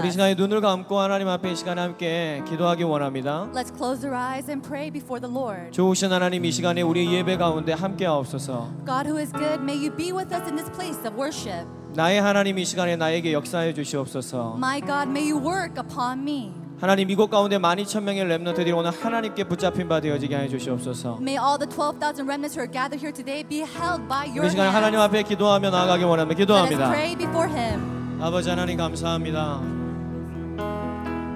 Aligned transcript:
우리. 0.00 0.10
시간에 0.10 0.34
눈을 0.34 0.60
감고 0.60 0.98
하나님 0.98 1.28
앞에 1.28 1.52
이 1.52 1.56
시간에 1.56 1.80
함께 1.80 2.42
기도하기 2.48 2.84
원합니다. 2.84 3.48
Let's 3.54 3.74
close 3.76 4.04
our 4.06 4.16
eyes 4.16 4.48
and 4.50 4.66
pray 4.66 4.90
before 4.90 5.20
the 5.20 5.32
Lord. 5.32 5.72
좋으신 5.72 6.12
하나님 6.12 6.44
이 6.44 6.52
시간에 6.52 6.82
우리 6.82 7.12
예배 7.12 7.36
가운데 7.36 7.72
함께 7.72 8.06
하옵소서. 8.06 8.70
God 8.86 9.08
who 9.08 9.18
is 9.18 9.32
good, 9.32 9.60
may 9.62 9.76
you 9.76 9.94
be 9.94 10.12
with 10.12 10.32
us 10.34 10.44
in 10.46 10.56
this 10.56 10.70
place 10.72 10.98
of 11.06 11.16
worship. 11.18 11.66
나의 11.94 12.20
하나님 12.22 12.58
이 12.58 12.64
시간에 12.64 12.96
나에게 12.96 13.32
역사해 13.32 13.74
주시옵소서. 13.74 14.54
My 14.56 14.80
God, 14.80 15.10
may 15.10 15.30
you 15.30 15.38
work 15.38 15.74
upon 15.78 16.20
me. 16.20 16.52
하나님 16.80 17.08
이곳 17.10 17.30
가운데 17.30 17.58
12,000명의 17.58 18.26
렘넌트들이 18.26 18.72
오늘 18.72 18.90
하나님께 18.90 19.44
붙잡힌 19.44 19.88
바 19.88 20.00
되어지게 20.00 20.34
하여 20.34 20.48
주시옵소서. 20.48 21.18
May 21.20 21.36
all 21.38 21.56
the 21.56 21.68
12,000 21.70 22.26
remnants 22.26 22.58
who 22.58 22.64
are 22.64 22.66
gathered 22.66 22.98
here 22.98 23.12
today 23.12 23.44
be 23.46 23.62
held 23.62 24.08
by 24.08 24.26
your 24.26 24.42
우리 24.42 24.50
시간에. 24.50 24.68
하나님 24.70 24.98
앞에 24.98 25.22
기도하며 25.22 25.70
나아가기 25.70 26.02
원합니다. 26.02 26.36
기도합니다. 26.38 26.88
pray 26.90 27.14
before 27.14 27.48
Him. 27.48 28.18
아버지 28.20 28.50
하나님 28.50 28.78
감사합니다. 28.78 29.81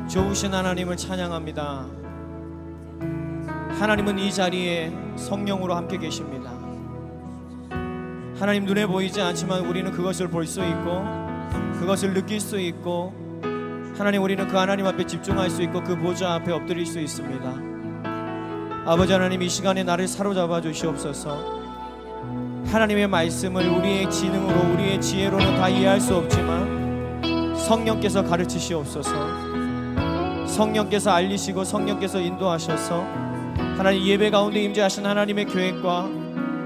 좋으신 0.08 0.54
하나님을 0.54 0.96
찬양합니다. 0.96 1.86
하나님은 3.78 4.18
이 4.18 4.32
자리에 4.32 4.92
성령으로 5.16 5.74
함께 5.74 5.98
계십니다. 5.98 6.52
하나님 8.38 8.64
눈에 8.64 8.86
보이지 8.86 9.20
않지만 9.20 9.66
우리는 9.66 9.90
그것을 9.90 10.28
볼 10.28 10.46
수 10.46 10.64
있고 10.64 11.04
그것을 11.80 12.14
느낄 12.14 12.40
수 12.40 12.58
있고 12.60 13.12
하나님 13.98 14.22
우리는 14.22 14.46
그 14.46 14.56
하나님 14.56 14.86
앞에 14.86 15.06
집중할 15.06 15.50
수 15.50 15.62
있고 15.62 15.82
그 15.82 15.96
보좌 15.96 16.34
앞에 16.34 16.52
엎드릴 16.52 16.86
수 16.86 17.00
있습니다. 17.00 17.54
아버지 18.86 19.12
하나님 19.12 19.42
이 19.42 19.48
시간에 19.48 19.82
나를 19.82 20.06
사로잡아 20.06 20.60
주시옵소서. 20.60 21.56
하나님의 22.66 23.08
말씀을 23.08 23.68
우리의 23.68 24.10
지능으로 24.10 24.72
우리의 24.74 25.00
지혜로는 25.00 25.56
다 25.56 25.68
이해할 25.68 26.00
수 26.00 26.14
없지만 26.16 27.54
성령께서 27.56 28.22
가르치시옵소서. 28.22 29.45
성령께서 30.46 31.10
알리시고 31.10 31.64
성령께서 31.64 32.20
인도하셔서 32.20 33.04
하나님 33.76 34.06
예배 34.06 34.30
가운데 34.30 34.62
임재하신 34.62 35.04
하나님의 35.04 35.46
계획과 35.46 36.08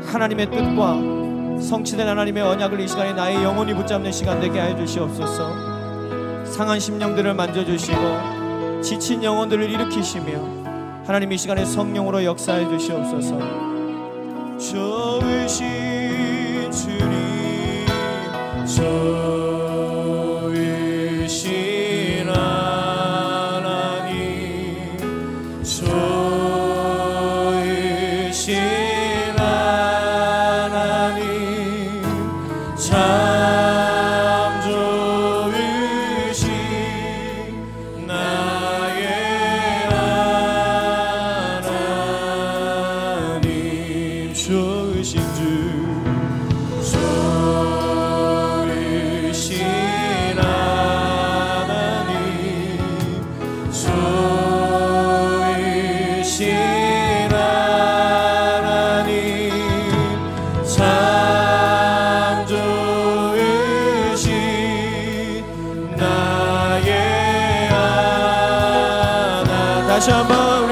하나님의 0.06 0.50
뜻과 0.50 1.20
성취된 1.60 2.06
하나님의 2.08 2.42
언약을 2.42 2.80
이 2.80 2.88
시간에 2.88 3.12
나의 3.12 3.42
영혼이 3.42 3.74
붙잡는 3.74 4.10
시간 4.12 4.40
되게 4.40 4.58
하여 4.58 4.76
주시옵소서. 4.76 6.44
상한 6.44 6.80
심령들을 6.80 7.34
만져주시고 7.34 8.80
지친 8.82 9.22
영혼들을 9.22 9.70
일으키시며 9.70 10.60
하나님 11.06 11.32
이 11.32 11.38
시간에 11.38 11.64
성령으로 11.64 12.24
역사해 12.24 12.68
주시옵소서. 12.68 13.38
좋으신 14.58 15.66
주님 16.70 17.86
좋 18.66 19.59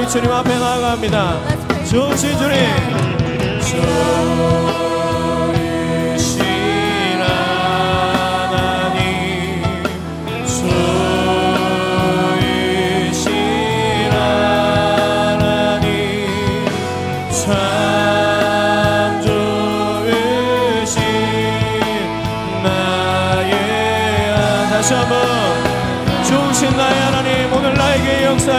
주님 0.09 0.31
앞에 0.31 0.57
나아갑니다. 0.57 1.85
좋으신 1.85 2.35
주님. 2.35 2.57
좋 3.61 4.38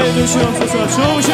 역사해 0.00 0.12
주시옵소서 0.14 0.88
좋으신 0.88 1.30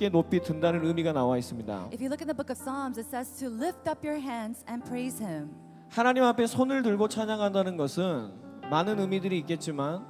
하나님께 0.00 0.08
높이 0.08 0.40
든다는 0.40 0.84
의미가 0.86 1.12
나와 1.12 1.36
있습니다. 1.36 1.90
If 1.92 2.00
you 2.02 2.08
look 2.08 2.22
in 2.22 2.26
the 2.26 2.34
book 2.34 2.50
of 2.50 2.56
Psalms, 2.56 2.98
it 2.98 3.06
says 3.06 3.38
to 3.38 3.52
lift 3.52 3.86
up 3.86 4.00
your 4.02 4.18
hands 4.18 4.64
and 4.68 4.82
praise 4.88 5.22
Him. 5.22 5.50
하나님 5.90 6.24
앞에 6.24 6.46
손을 6.46 6.82
들고 6.82 7.08
찬양한다는 7.08 7.76
것은 7.76 8.32
많은 8.70 8.98
의미들이 8.98 9.38
있겠지만 9.40 10.06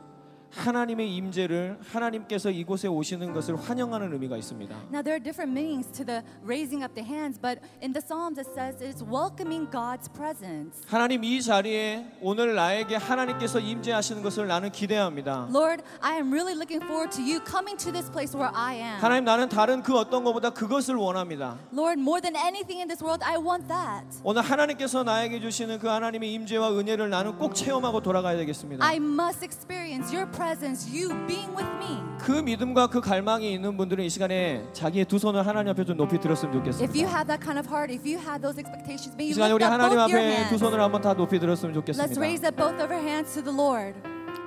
하나님의 0.51 1.15
임재를 1.15 1.79
하나님께서 1.83 2.51
이곳에 2.51 2.89
오시는 2.89 3.33
것을 3.33 3.57
환영하는 3.57 4.13
의미가 4.13 4.37
있습니다. 4.37 4.75
Now, 4.93 5.03
there 5.03 5.15
are 5.15 5.23
different 5.23 5.53
meanings 5.53 5.91
to 5.93 6.05
the 6.05 6.23
raising 6.45 6.83
up 6.83 6.95
the 6.95 7.07
hands, 7.07 7.39
but 7.41 7.61
in 7.83 7.93
the 7.93 8.03
Psalms 8.03 8.39
it 8.39 8.49
says 8.51 8.83
it's 8.83 9.03
welcoming 9.03 9.71
God's 9.71 10.11
presence. 10.13 10.83
하나님 10.89 11.23
이 11.25 11.41
자리에 11.41 12.05
오늘 12.21 12.55
나에게 12.55 12.97
하나님께서 12.97 13.61
임재하시는 13.61 14.23
것을 14.23 14.49
나는 14.49 14.71
기대합니다. 14.73 15.49
Lord, 15.51 15.83
I 16.01 16.17
am 16.17 16.33
really 16.33 16.55
looking 16.55 16.83
forward 16.85 17.15
to 17.17 17.23
you 17.23 17.41
coming 17.47 17.79
to 17.79 17.93
this 17.93 18.11
place 18.11 18.35
where 18.37 18.51
I 18.55 18.77
am. 18.77 19.01
하나님 19.01 19.25
나는 19.25 19.49
다른 19.49 19.83
그 19.83 19.97
어떤 19.97 20.25
것보다 20.25 20.51
그것을 20.51 20.97
원합니다. 20.97 21.59
Lord, 21.73 22.01
more 22.01 22.21
than 22.21 22.35
anything 22.35 22.81
in 22.81 22.89
this 22.89 23.03
world, 23.03 23.25
I 23.25 23.39
want 23.39 23.69
that. 23.69 24.05
오늘 24.25 24.43
하나님께서 24.43 25.05
나에게 25.05 25.41
주시는 25.41 25.79
그 25.79 25.87
하나님의 25.87 26.33
임재와 26.35 26.73
은혜를 26.77 27.09
나는 27.11 27.37
꼭 27.39 27.55
체험하고 27.55 28.01
돌아가야 28.03 28.37
되겠습니다. 28.37 28.85
I 28.85 28.97
must 28.97 29.45
experience 29.45 30.15
your 30.15 30.31
presence, 30.45 30.89
you 30.89 31.09
being 31.27 31.53
with 31.55 31.69
me. 31.77 32.01
그 32.19 32.33
믿음과 32.33 32.87
그 32.87 33.01
갈망이 33.01 33.53
있는 33.53 33.77
분들은 33.77 34.03
이 34.05 34.09
시간에 34.09 34.65
자기의 34.73 35.05
두 35.05 35.19
손을 35.19 35.47
하나님 35.47 35.71
앞에 35.73 35.85
좀 35.85 35.97
높이 35.99 36.19
들었으면 36.19 36.55
If 36.55 36.65
you 36.65 36.73
좋겠습니다. 36.73 37.09
have 37.13 37.27
that 37.29 37.45
kind 37.45 37.59
of 37.61 37.69
heart, 37.69 37.93
if 37.93 38.09
you 38.09 38.17
have 38.19 38.41
those 38.41 38.57
expectations, 38.59 39.13
may 39.21 39.29
이 39.29 39.31
you 39.31 39.35
시간에 39.37 39.53
lift 39.53 39.61
우리 39.61 39.65
up 39.65 39.73
하나님 39.73 39.97
both 40.01 40.09
your 40.17 40.25
앞에 40.41 40.49
두 40.49 40.57
손을. 40.59 40.81
한번 40.81 41.03
다 41.03 41.13
높이 41.13 41.39
들었으면 41.39 41.73
Let's 41.77 41.85
좋겠습니다. 41.85 42.21
raise 42.21 42.41
up 42.49 42.57
both 42.57 42.81
of 42.81 42.89
our 42.89 43.05
hands 43.05 43.35
to 43.37 43.45
the 43.45 43.53
Lord. 43.53 43.93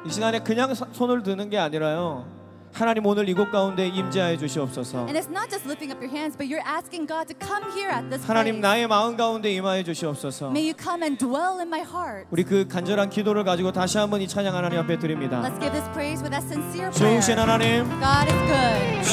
이 0.05 0.09
시간에 0.09 0.39
그냥 0.39 0.73
서- 0.73 0.87
손을 0.91 1.21
드는 1.21 1.49
게 1.49 1.57
아니라요. 1.59 2.25
하나님 2.73 3.05
오늘 3.05 3.29
이곳 3.29 3.51
가운데 3.51 3.87
임재하여 3.87 4.37
주시옵소서. 4.37 5.05
And 5.05 5.13
it's 5.15 5.29
not 5.29 5.49
just 5.49 5.65
lifting 5.67 5.93
up 5.93 6.01
your 6.01 6.09
hands, 6.09 6.35
but 6.35 6.49
you're 6.49 6.65
asking 6.65 7.05
God 7.05 7.27
to 7.29 7.35
come 7.37 7.61
here 7.77 7.91
at 7.93 8.09
this 8.09 8.25
하나님 8.25 8.59
place. 8.59 8.61
나의 8.61 8.87
마음 8.87 9.15
가운데 9.15 9.51
임하여 9.53 9.83
주시옵소서. 9.83 10.49
May 10.49 10.65
you 10.65 10.73
come 10.73 11.03
and 11.03 11.17
dwell 11.17 11.59
in 11.61 11.67
my 11.69 11.81
heart. 11.85 12.25
우리 12.31 12.43
그 12.43 12.67
간절한 12.67 13.11
기도를 13.11 13.43
가지고 13.43 13.71
다시 13.71 13.99
한번 13.99 14.21
이 14.21 14.27
찬양 14.27 14.55
하나님 14.55 14.79
앞에 14.79 14.97
드립니다. 14.97 15.41
Let's 15.41 15.59
give 15.59 15.71
this 15.71 15.87
praise 15.93 16.23
with 16.23 16.31
that 16.33 16.43
sincere 16.49 16.89
prayer. 16.89 17.21
좋으신 17.21 17.37
하나님, 17.37 17.85
God 18.01 18.25
is 18.25 18.41
good. 18.49 19.03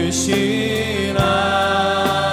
좋으신 0.00 1.16
하나님, 1.18 2.29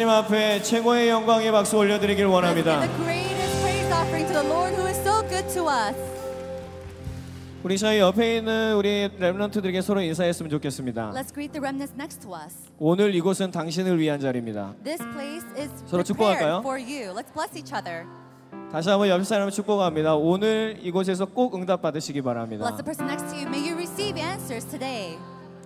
하나님 0.00 0.24
앞에 0.24 0.62
최고의 0.62 1.10
영광의 1.10 1.52
박수 1.52 1.76
올려드리길 1.76 2.24
Let's 2.24 2.24
원합니다. 2.24 2.80
우리 7.62 7.76
저희 7.76 7.98
옆에 7.98 8.38
있는 8.38 8.76
우리 8.76 9.10
랩런트들에게 9.20 9.82
서로 9.82 10.00
인사했으면 10.00 10.48
좋겠습니다 10.48 11.10
Let's 11.10 11.34
greet 11.34 11.52
the 11.52 11.60
remnants 11.60 11.92
next 11.94 12.22
to 12.22 12.34
us. 12.34 12.70
오늘 12.78 13.14
이곳은 13.14 13.50
당신을 13.50 13.98
위한 13.98 14.18
자리입니다 14.18 14.72
This 14.82 15.04
place 15.12 15.46
is 15.58 15.70
서로 15.84 16.02
축복할까요? 16.02 16.62
prepared 16.62 16.64
for 16.64 16.80
you. 16.80 17.14
Let's 17.14 17.30
bless 17.34 17.54
each 17.54 17.74
other. 17.74 18.06
다시 18.72 18.88
한번 18.88 19.06
옆 19.10 19.22
사람을 19.22 19.52
축복합니다 19.52 20.14
오늘 20.14 20.78
이곳에서 20.80 21.26
꼭 21.26 21.54
응답 21.56 21.82
받으시기 21.82 22.22
바랍니다 22.22 22.64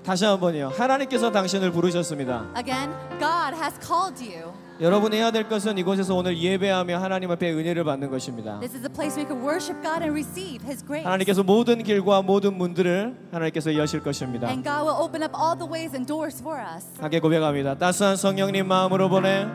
다시 0.05 0.25
한 0.25 0.39
번요 0.39 0.71
하나님께서 0.77 1.33
당신을 1.33 1.73
부르셨습니다 1.73 2.47
Again, 2.57 2.93
God 3.19 3.57
has 3.57 3.75
called 3.81 4.23
you. 4.23 4.53
여러분이 4.81 5.17
해야 5.17 5.31
될 5.31 5.49
것은 5.49 5.79
이곳에서 5.79 6.15
오늘 6.17 6.37
예배하며 6.37 6.99
하나님 6.99 7.31
앞에 7.31 7.51
은혜를 7.53 7.85
받는 7.85 8.11
것입니다 8.11 8.59
This 8.61 8.77
is 8.77 8.85
a 8.85 8.93
place 8.93 9.17
where 9.17 9.25
you 9.25 9.29
can 9.29 9.41
worship 9.43 9.81
God 9.83 10.03
and 10.03 10.11
receive 10.11 10.63
His 10.67 10.85
grace. 10.85 11.05
하나님께서 11.05 11.43
모든 11.43 11.83
길과 11.83 12.21
모든 12.23 12.59
문들을 12.59 13.15
하나님께서 13.33 13.75
여실 13.77 14.03
것입니다 14.03 14.49
And 14.49 14.63
God 14.63 14.85
will 14.87 15.01
open 15.01 15.23
up 15.23 15.35
all 15.35 15.57
the 15.57 15.67
ways 15.71 15.95
and 15.97 16.07
doors 16.07 16.39
for 16.41 16.61
us. 16.61 16.85
하게 17.01 17.21
고백합니다. 17.21 17.75
따스한 17.77 18.17
성령님 18.17 18.69
마음으로 18.69 19.09
보내. 19.09 19.47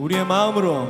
우리의 0.00 0.24
마음으로 0.26 0.88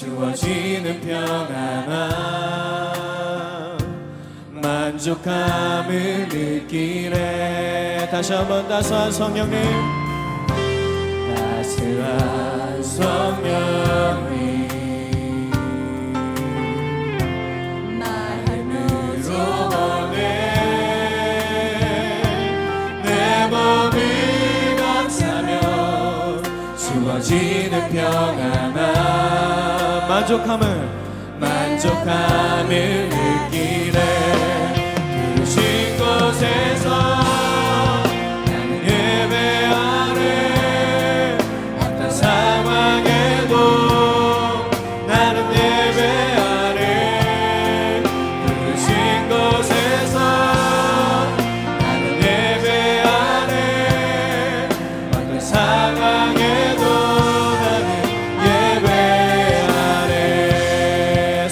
주어지는 0.00 1.00
평안함. 1.00 2.10
만족함을 4.62 6.28
느끼네. 6.28 8.08
다시 8.10 8.32
한번 8.32 8.66
따스한 8.68 9.12
성령님. 9.12 9.60
따스한 11.34 12.82
성령님 12.82 14.39
주어지는 27.20 27.88
평안함. 27.90 28.74
만족함을. 30.08 31.00
만족함을 31.38 33.08
느끼 33.08 33.79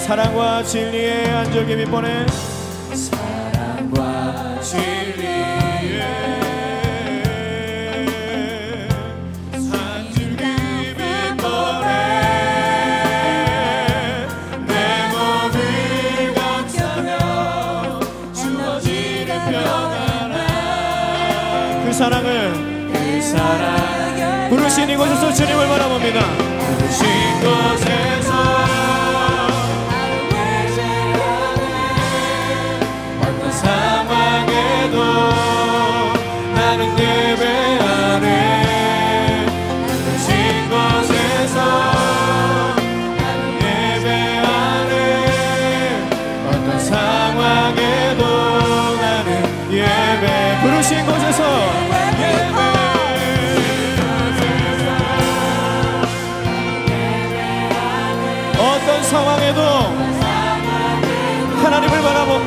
사랑과 0.09 0.63
진리의 0.63 1.29
안절기 1.29 1.77
밑번에 1.77 2.25
사랑과 2.95 4.59
평안함 19.51 20.35
그 21.85 21.93
사랑을 21.93 22.53
그 22.95 23.21
사랑 23.21 24.49
부르신 24.49 24.89
이곳에서 24.89 25.35
주님을 25.35 25.69
바라봅니다. 25.69 26.48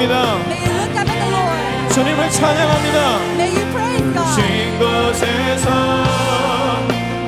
하나님을 0.01 0.08
바라봅니다. 0.08 0.36
May 0.48 0.58
you 0.65 0.72
look 0.74 0.98
up 0.98 1.10
at 1.10 1.20
the 1.20 1.29
Lord. 1.29 1.93
주님을 1.93 2.29
찬양합니다. 2.31 3.00
May 3.36 3.51
you 3.55 3.65
praise 3.72 4.13
God. 4.13 4.34
신 4.34 4.41
곳에서 4.79 5.70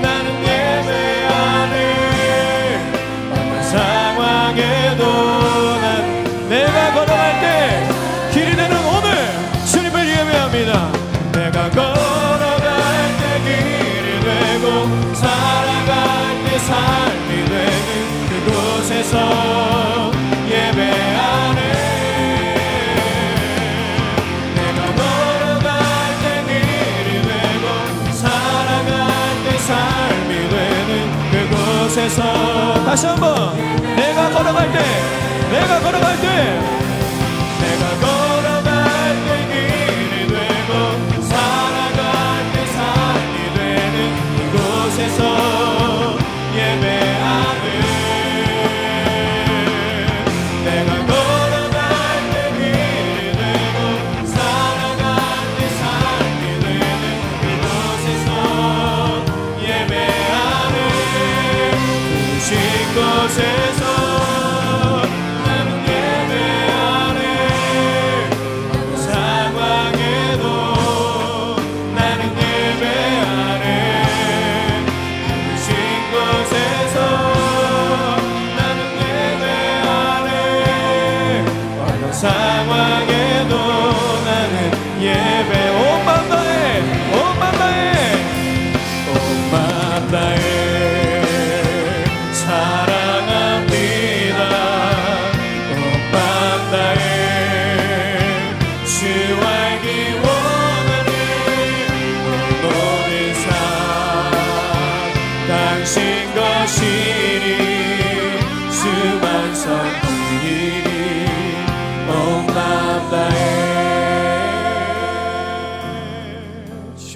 나는 0.02 0.28
예배하네 0.42 1.76
어떤 3.32 3.64
상황에도 3.64 5.04
난 5.82 6.50
내가 6.50 6.94
걸어갈 6.94 7.42
때 7.42 7.46
길이 8.32 8.56
되는 8.56 8.74
오늘 8.86 9.08
주님을 9.66 10.08
예배합니다. 10.08 10.92
내가 11.34 11.70
걸어갈 11.70 12.64
때 13.20 13.24
길이 13.44 14.20
되고 14.20 14.66
살아갈 15.14 16.44
때 16.46 16.58
삶이 16.60 17.46
되는 17.46 17.90
그곳에서 18.30 19.53
그곳에서 32.04 32.74
다시 32.86 33.06
한번 33.08 33.56
내가 33.96 34.30
걸어갈 34.32 34.72
때 34.72 34.80
내가 35.52 35.80
걸어갈 35.80 36.20
때 36.20 36.83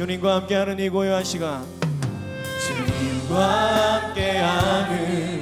주님과 0.07 0.35
함께하는 0.35 0.79
이 0.79 0.87
고요한 0.87 1.21
시간. 1.21 1.65
주님과 2.65 4.05
함께하는 4.05 5.41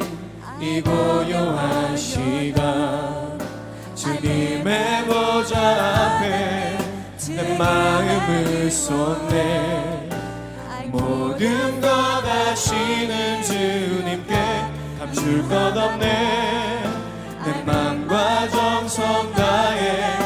이 0.59 0.81
고요한 0.81 1.95
시간. 1.95 3.37
주님의 3.93 5.05
보좌 5.05 6.17
앞에 6.17 6.77
내 7.27 7.57
마음을 7.59 8.71
쏟네. 8.71 10.09
모든 10.87 11.79
것 11.79 11.87
아시는 11.87 13.43
주님께 13.43 14.35
감출 14.97 15.47
것 15.47 15.77
없네. 15.77 16.83
내 17.45 17.63
맘과 17.63 18.49
정성 18.49 19.31
다해 19.33 20.17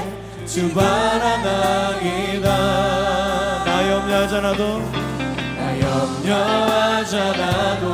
주 0.46 0.74
바라나이 0.74 2.29
다나나 4.42 4.64
염려하잖아도 6.24 7.86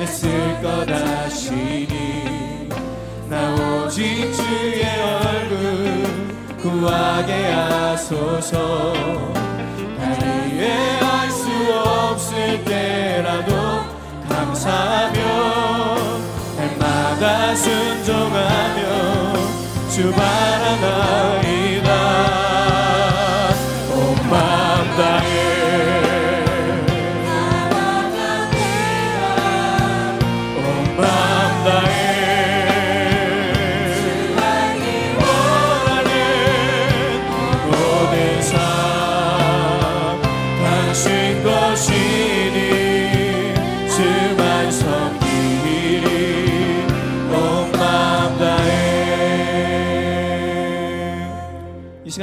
애쓸 0.00 0.60
것 0.60 0.90
아시니. 0.90 2.68
나 3.30 3.54
오직 3.54 4.32
주의 4.34 4.82
얼굴 5.22 6.02
구하게 6.60 7.52
하소서. 7.52 8.92
날 9.98 10.18
이해할 10.52 11.30
수 11.30 11.48
없을 11.72 12.64
때라도 12.64 13.52
감사하며 14.28 15.20
날마다 16.56 17.54
순종하며 17.54 18.82
주 19.90 20.10
바라나이다 20.10 21.86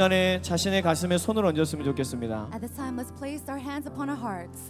시간에 0.04 0.42
자신의 0.42 0.82
가슴에 0.82 1.16
손을 1.16 1.46
얹었으면 1.46 1.84
좋겠습니다. 1.86 2.50
At 2.52 2.60
this 2.60 2.76
time, 2.76 3.00
let's 3.00 3.16
place 3.16 3.48
our 3.48 3.58
hands 3.58 3.88
upon 3.88 4.10
our 4.10 4.20
hearts. 4.20 4.60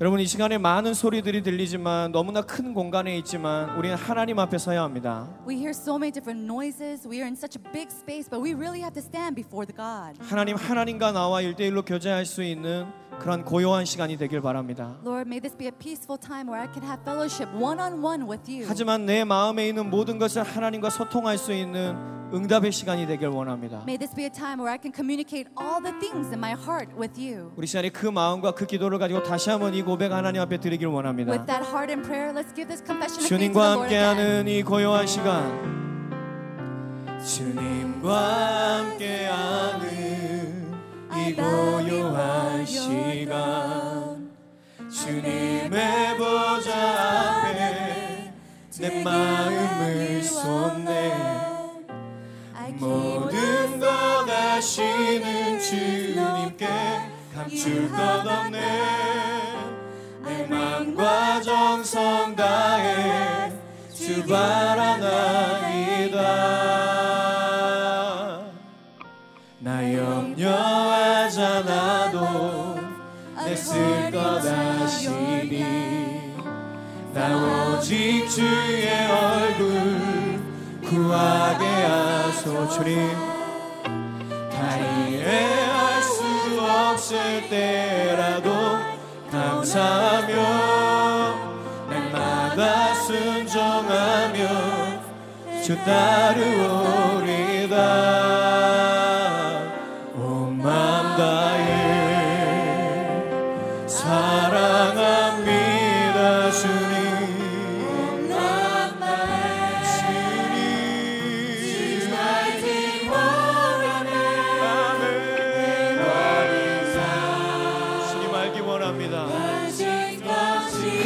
여러분 0.00 0.20
이 0.20 0.26
시간에 0.26 0.56
많은 0.56 0.94
소리들이 0.94 1.42
들리지만 1.42 2.12
너무나 2.12 2.40
큰 2.40 2.72
공간에 2.72 3.18
있지만 3.18 3.76
우리는 3.76 3.96
하나님 3.96 4.38
앞에 4.38 4.56
서야 4.56 4.82
합니다. 4.82 5.28
We 5.46 5.56
hear 5.56 5.70
so 5.70 5.96
many 5.96 6.10
different 6.12 6.46
noises. 6.46 7.06
We 7.06 7.18
are 7.18 7.26
in 7.26 7.34
such 7.34 7.58
a 7.58 7.72
big 7.72 7.90
space, 7.90 8.30
but 8.30 8.40
we 8.40 8.54
really 8.54 8.80
have 8.80 8.94
to 8.94 9.02
stand 9.02 9.34
before 9.34 9.66
the 9.66 9.76
God. 9.76 10.16
하나님 10.22 10.56
하나님과 10.56 11.12
나와 11.12 11.42
일대일로 11.42 11.82
교제할 11.82 12.24
수 12.24 12.42
있는 12.42 12.86
그런 13.18 13.44
고요한 13.44 13.84
시간이 13.84 14.16
되길 14.16 14.40
바랍니다. 14.40 14.96
Lord, 15.04 15.28
may 15.28 15.40
this 15.40 15.54
be 15.54 15.66
a 15.66 15.72
peaceful 15.72 16.18
time 16.18 16.48
where 16.48 16.62
I 16.62 16.72
can 16.72 16.86
have 16.86 17.02
fellowship 17.02 17.50
one 17.52 17.78
on 17.78 18.02
one 18.02 18.24
with 18.24 18.48
you. 18.48 18.64
하지만 18.66 19.04
내 19.04 19.24
마음에 19.24 19.68
있는 19.68 19.90
모든 19.90 20.18
것을 20.18 20.44
하나님과 20.44 20.88
소통할 20.88 21.36
수 21.36 21.52
있는 21.52 22.17
응답의 22.32 22.72
시간이 22.72 23.06
되길 23.06 23.28
원합니다. 23.28 23.78
May 23.84 23.96
this 23.96 24.14
be 24.14 24.24
a 24.24 24.30
time 24.30 24.60
where 24.60 24.70
I 24.70 24.78
can 24.80 24.92
communicate 24.92 25.48
all 25.58 25.80
the 25.82 25.92
things 25.98 26.28
in 26.28 26.38
my 26.38 26.52
heart 26.52 26.92
with 26.98 27.18
you. 27.18 27.52
우리 27.56 27.66
시간에 27.66 27.88
그 27.88 28.06
마음과 28.06 28.52
그 28.52 28.66
기도를 28.66 28.98
가지고 28.98 29.22
다시 29.22 29.48
한번 29.50 29.72
이 29.74 29.82
고백 29.82 30.12
하나님 30.12 30.42
앞에 30.42 30.58
드리길 30.58 30.88
원합니다. 30.88 31.32
With 31.32 31.46
that 31.46 31.64
heart 31.64 31.90
and 31.90 32.06
prayer, 32.06 32.32
let's 32.34 32.52
give 32.54 32.68
this 32.68 32.84
confession 32.84 33.24
of 33.24 33.28
faith 33.28 33.32
to 33.32 33.38
the 33.38 33.48
주님과 33.48 33.72
Lord 33.72 33.88
again. 33.88 34.16
함께하는 34.18 34.48
이 34.48 34.62
고요한 34.62 35.06
시간 35.06 35.78
주님과 37.24 38.88
함께하는 38.92 39.88
이 41.16 41.32
고요한 41.34 42.66
시간 42.66 44.28
주님의 44.90 46.16
보좌 46.18 47.42
앞에 47.48 48.32
내 48.78 49.02
마음을 49.02 50.22
쏟네 50.22 51.37
모든 52.78 53.80
것 53.80 53.86
아시는 54.28 55.58
주님께 55.58 56.66
감출 57.34 57.90
것 57.90 57.98
없네 57.98 58.58
내 60.22 60.46
맘과 60.46 61.40
정성 61.42 62.34
다해 62.36 63.52
주 63.92 64.24
바라나이다. 64.26 66.18
나 69.60 69.92
염려하잖아도 69.92 71.38
내쓸것 73.44 74.46
아시니 74.46 75.64
나 77.12 77.74
오직 77.76 78.28
주의 78.28 78.88
얼굴 79.10 79.47
구하게 80.88 81.66
하소 81.66 82.68
주님. 82.70 83.10
다 84.50 84.76
이해할 84.78 86.02
수 86.02 86.22
없을 86.60 87.48
때라도 87.50 88.50
감사하며 89.30 90.34
날마다 91.90 92.94
순종하며 92.94 94.38
주 95.62 95.76
따르오리 95.84 97.47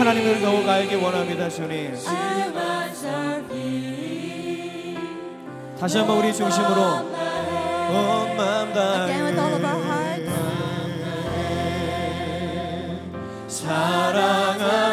하나님을 0.02 0.42
알기 0.68 0.97
원합니다 0.97 1.49
주님. 1.49 1.94
다시 5.78 5.99
한번 5.99 6.18
우리 6.18 6.35
중심으로. 6.35 6.80
온 7.92 8.37
마음 8.37 8.73
Again, 9.04 9.25
with 9.26 9.38
all 9.38 9.54
of 9.54 9.64
our 9.64 9.80
다해 9.80 10.26
사랑합 13.47 14.92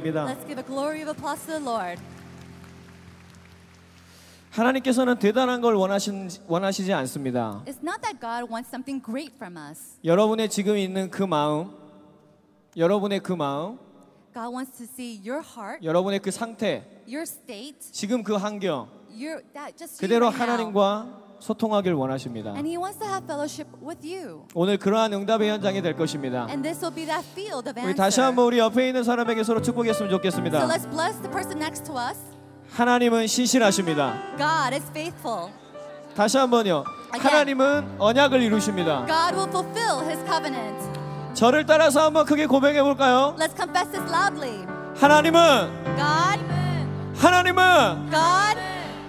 박수드립니다 0.00 0.26
Let's 0.26 0.46
give 0.46 0.58
a 0.58 0.66
glory 0.66 1.02
of 1.02 1.08
applause 1.10 1.40
to 1.46 1.52
the 1.52 1.64
Lord. 1.64 2.00
하나님께서는 4.50 5.18
대단한 5.18 5.60
걸 5.60 5.74
원하신, 5.74 6.28
원하시지 6.48 6.92
않습니다 6.92 7.62
It's 7.66 7.82
not 7.82 8.00
that 8.02 8.18
God 8.20 8.50
wants 8.50 8.68
something 8.68 9.02
great 9.04 9.32
from 9.36 9.56
us. 9.56 9.98
여러분의 10.04 10.48
지금 10.48 10.76
있는 10.76 11.10
그 11.10 11.22
마음 11.22 11.72
여러분의 12.76 13.20
그 13.20 13.32
마음 13.32 13.78
God 14.34 14.52
wants 14.54 14.76
to 14.78 14.84
see 14.84 15.20
your 15.24 15.44
heart, 15.44 15.84
여러분의 15.84 16.20
그 16.20 16.30
상태 16.30 16.84
your 17.06 17.22
state, 17.22 17.78
지금 17.92 18.22
그 18.22 18.34
환경 18.34 18.88
your 19.10 19.42
that 19.54 19.76
just 19.76 19.94
you 19.94 20.00
그대로 20.00 20.26
right 20.26 20.38
now. 20.38 20.50
하나님과 20.50 21.29
소통하길 21.40 21.94
원하십니다 21.94 22.50
And 22.50 22.66
He 22.68 22.76
wants 22.76 22.98
to 23.00 23.06
have 23.08 23.24
fellowship 23.24 23.68
with 23.84 24.06
you. 24.06 24.44
오늘 24.54 24.76
그러한 24.78 25.12
응답의 25.12 25.50
현장이 25.50 25.82
될 25.82 25.96
것입니다 25.96 26.46
And 26.48 26.62
this 26.62 26.84
will 26.84 26.94
be 26.94 27.06
that 27.06 27.26
field 27.32 27.68
of 27.68 27.72
우리 27.80 27.80
answer. 27.80 27.96
다시 27.96 28.20
한번 28.20 28.44
우리 28.46 28.58
옆에 28.58 28.86
있는 28.88 29.02
사람에게 29.04 29.42
서로 29.44 29.60
축복했으면 29.62 30.08
So 30.10 30.16
좋겠습니다. 30.18 30.58
let's 30.68 30.88
bless 30.90 31.18
the 31.20 31.30
person 31.30 31.58
next 31.58 31.84
to 31.84 31.96
us. 31.98 32.18
하나님은 32.72 33.26
신실하십니다. 33.26 34.14
God 34.38 34.74
is 34.74 34.84
faithful. 34.90 35.50
다시 36.14 36.36
한번요. 36.38 36.84
하나님은 37.12 37.96
언약을 37.98 38.42
이루십니다. 38.42 39.06
God 39.06 39.34
will 39.36 39.48
fulfill 39.48 40.04
His 40.06 40.24
covenant. 40.24 40.78
저를 41.34 41.64
따라서 41.64 42.04
한번 42.04 42.26
크게 42.26 42.46
고백해 42.46 42.82
볼까요? 42.82 43.34
Let's 43.38 43.56
confess 43.56 43.90
this 43.90 44.04
loudly. 44.12 44.66
하나님은 44.96 45.40
God, 45.96 46.40
하나님은 47.16 48.10
God, 48.10 48.60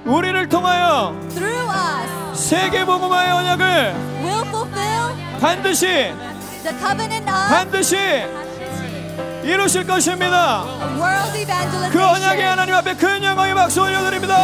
우리를 0.05 0.47
통하여 0.49 1.13
through 1.29 1.69
us, 1.69 2.11
세계 2.33 2.85
복음화의 2.85 3.31
언약을 3.31 3.95
반드시 5.39 6.13
반드시 7.49 7.97
이루실 9.43 9.85
것입니다. 9.87 10.63
그 11.91 11.99
언약의 12.03 12.43
하나님 12.45 12.75
앞에 12.75 12.93
큰 12.95 13.23
영광의 13.23 13.55
박수 13.55 13.81
올려드립니다. 13.81 14.35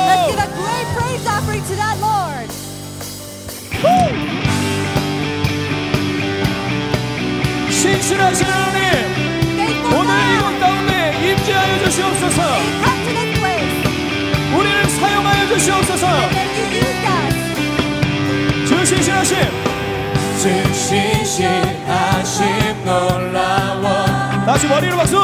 신실하신 7.69 8.45
하나님 8.45 8.83
오늘 9.85 10.35
이곳 10.35 10.59
가운데 10.59 11.31
임재하여 11.31 11.85
주시옵소서. 11.85 12.41
우리를 14.57 14.89
사용하여 14.89 15.47
주시옵소서. 15.49 16.07
주 18.67 18.85
신실하심 18.85 19.37
주 20.41 20.73
신실하심 20.73 22.45
놀라워. 22.83 24.05
다시 24.45 24.67
머리로 24.67 24.97
박수 24.97 25.23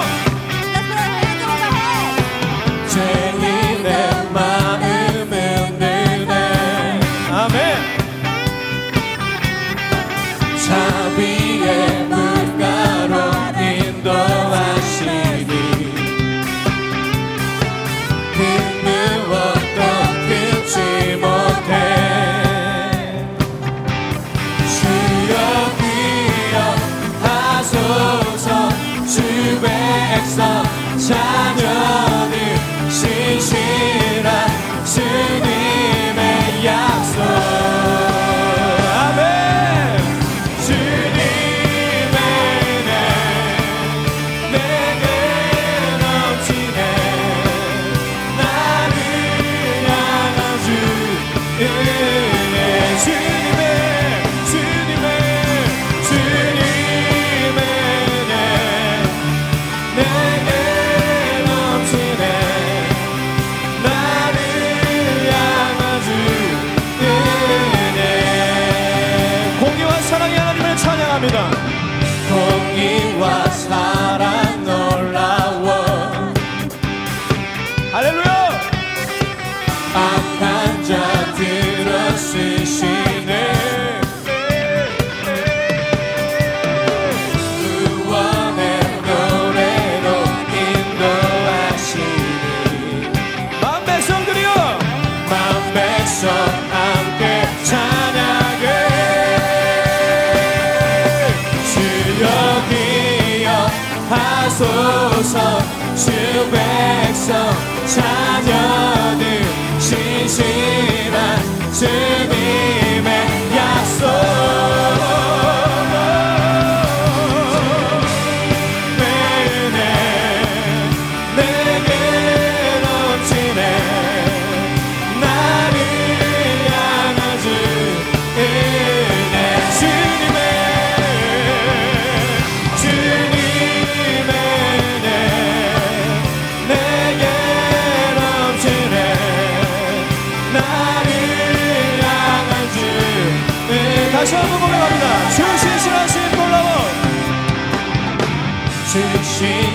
백 30.37 30.62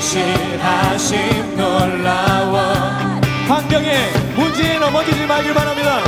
신실하심 0.08 1.54
놀라워. 1.54 2.62
환경에 3.46 4.10
문제에 4.36 4.78
넘어지지 4.78 5.26
말길 5.26 5.52
바랍니다. 5.52 6.00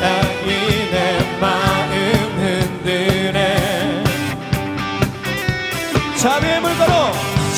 자기네 0.00 1.38
마음 1.40 1.92
흔드네. 2.40 4.02
자비의 6.16 6.60
물가로. 6.60 6.92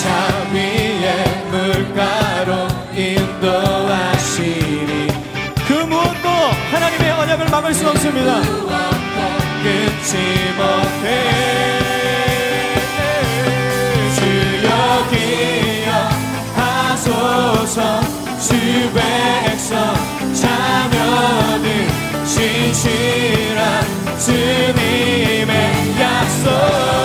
자위의 0.03 1.07
물가로 1.51 2.69
인도하시니 2.95 4.43
그 5.67 5.73
무엇도 5.73 6.29
하나님의 6.71 7.13
언약을 7.13 7.49
막을 7.49 7.73
수 7.73 7.89
없습니다. 7.89 8.43
끊지 9.63 10.17
못해 10.59 11.92
신실한 22.33 23.85
주님의 24.19 26.01
약속 26.01 27.02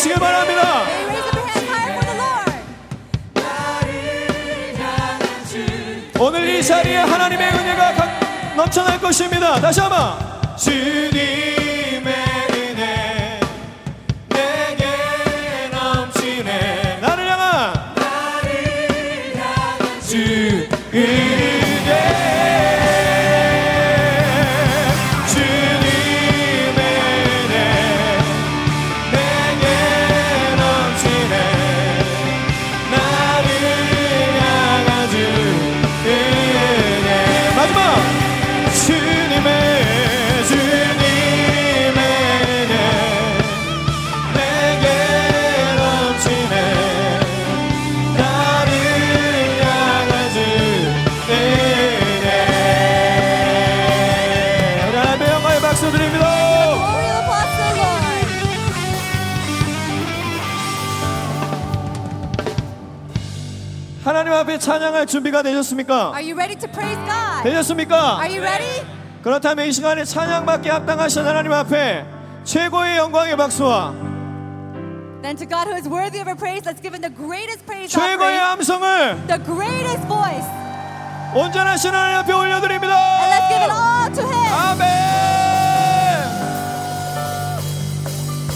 높이시길 0.00 0.14
바랍니다. 0.18 0.86
오늘 6.18 6.48
이 6.48 6.62
자리에 6.62 6.96
하나님의 6.98 7.48
은혜가 7.50 7.94
가- 7.94 8.20
넘쳐날 8.56 9.00
것입니다 9.00 9.60
다시 9.60 9.80
한번 9.80 10.29
찬양할 65.00 65.06
준비가 65.06 65.42
되셨습니까? 65.42 66.12
Are 66.14 66.20
you 66.22 66.34
ready 66.36 66.56
to 66.58 66.68
praise 66.70 66.98
God? 67.06 67.42
되셨습니까? 67.44 68.18
Are 68.20 68.28
you 68.28 68.42
ready? 68.42 68.84
그렇다면 69.22 69.66
이 69.66 69.72
시간에 69.72 70.04
찬양받게 70.04 70.68
합당하신 70.70 71.26
하나님 71.26 71.52
앞에 71.52 72.04
최고의 72.44 72.98
영광의 72.98 73.36
박수와 73.36 73.94
Then 75.22 75.36
to 75.36 75.46
God 75.46 75.68
who 75.68 75.76
is 75.76 75.86
worthy 75.88 76.20
of 76.20 76.28
our 76.28 76.36
praise, 76.36 76.64
let's 76.64 76.80
give 76.80 76.94
him 76.94 77.02
the 77.02 77.12
greatest 77.14 77.64
praise 77.66 77.92
최고의 77.92 78.40
offering, 78.40 78.40
함성을 78.40 79.26
the 79.26 79.38
greatest 79.44 80.06
voice, 80.08 80.48
온전하신 81.34 81.90
하나님 81.94 82.18
앞에 82.18 82.32
올려드립니다 82.32 82.94
and 82.96 83.30
let's 83.32 83.48
give 83.48 83.62
it 83.64 83.72
all 83.72 84.08
to 84.12 84.24
him. 84.24 84.52
아멘 84.52 84.84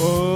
오, 0.00 0.33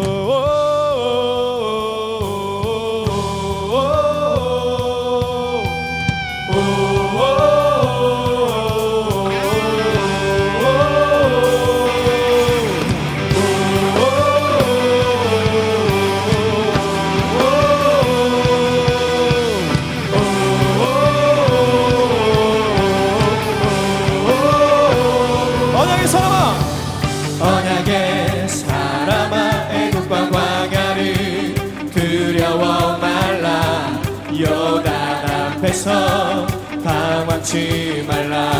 앞에서 35.88 36.46
방황치 36.85 38.05
말라. 38.07 38.53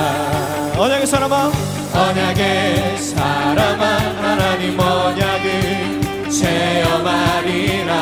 언약의 0.79 1.07
사람아. 1.07 1.53
언약의 1.93 2.97
사람아 2.99 3.85
하나님 4.23 4.81
언약을 4.81 6.31
체험하리라. 6.31 7.93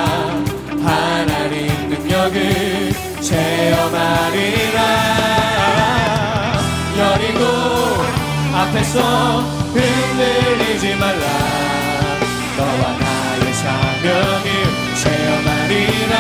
하나님 0.85 1.67
능력을 1.91 2.93
체험하리라. 3.21 4.81
여리고 6.99 7.43
앞에서 8.55 9.41
흔들리지 9.75 10.95
말라. 10.97 11.25
너와 12.57 12.83
나의 12.99 13.53
사명을 13.55 14.47
체험하리라. 15.03 16.15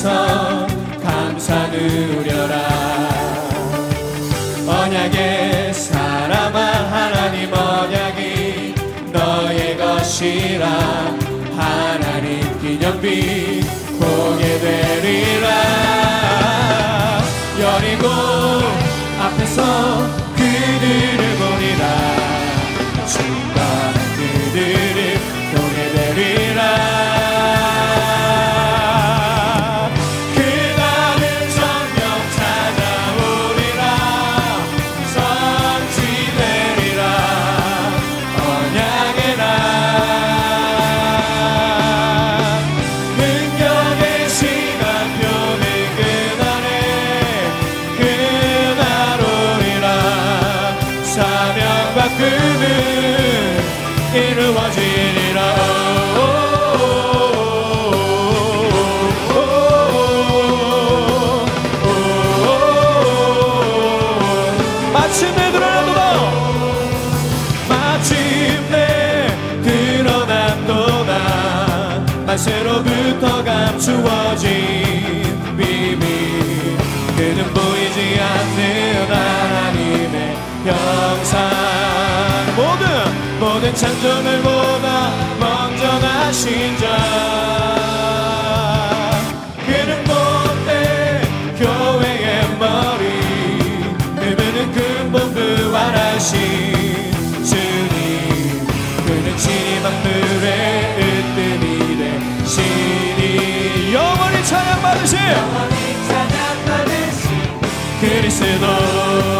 앞에서 0.00 0.66
감사 1.02 1.66
누려라. 1.68 2.56
언약의 4.66 5.74
사람아 5.74 6.58
하나님 6.58 7.52
언약이 7.52 8.74
너의 9.12 9.76
것이라. 9.76 10.66
하나님 11.56 12.60
기념비 12.60 13.60
나신 86.40 86.78
자 86.78 86.86
그는 89.66 90.02
본때 90.04 91.20
교회의 91.58 92.56
머리 92.58 93.04
그분은 94.16 94.72
근본 94.72 95.34
부활하신 95.34 96.40
주님. 97.44 98.66
그는 99.06 99.36
진이 99.36 99.80
만물의 99.82 100.96
으뜸이 100.96 101.98
되시니. 101.98 103.92
영원히 103.92 104.42
찬양받으신 104.42 105.18
그리스도 108.00 109.39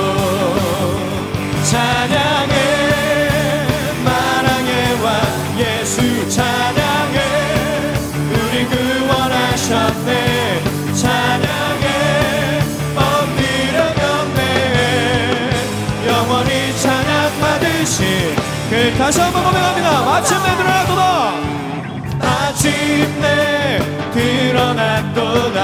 다시 19.11 19.21
한번 19.21 19.43
고백합니다. 19.43 20.03
마침내 20.05 20.57
드러난도다. 20.57 21.33
마침내 22.21 23.81
드러난도다 24.13 25.59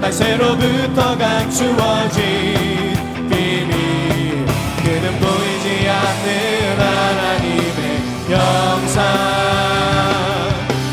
날 0.00 0.10
새로부터 0.10 1.18
감추어진 1.18 2.96
비밀 3.28 4.46
그는 4.82 5.20
보이지 5.20 5.86
않는 5.86 6.80
하나님의 6.80 8.00
형상 8.30 9.04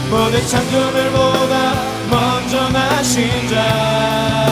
모든 0.10 0.46
창조물보다 0.48 1.56
먼저 2.10 2.68
나신 2.72 3.48
자 3.48 4.47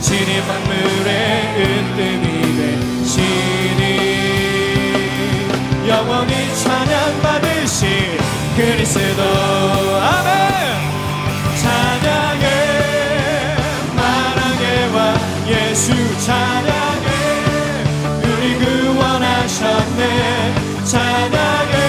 진이 0.00 0.40
만물의 0.46 1.10
으뜸이 1.58 2.24
되시니 3.02 3.82
영원히 5.88 6.32
찬양받으신 6.54 7.88
그리스도. 8.56 9.22
아멘. 9.22 10.28
찬양해 11.60 12.46
만왕의 13.96 14.64
왕 14.94 14.96
예수 15.48 15.92
찬양해 16.24 17.08
우리 18.22 18.44
구원하셨네. 18.58 20.02
찬양해 20.84 21.87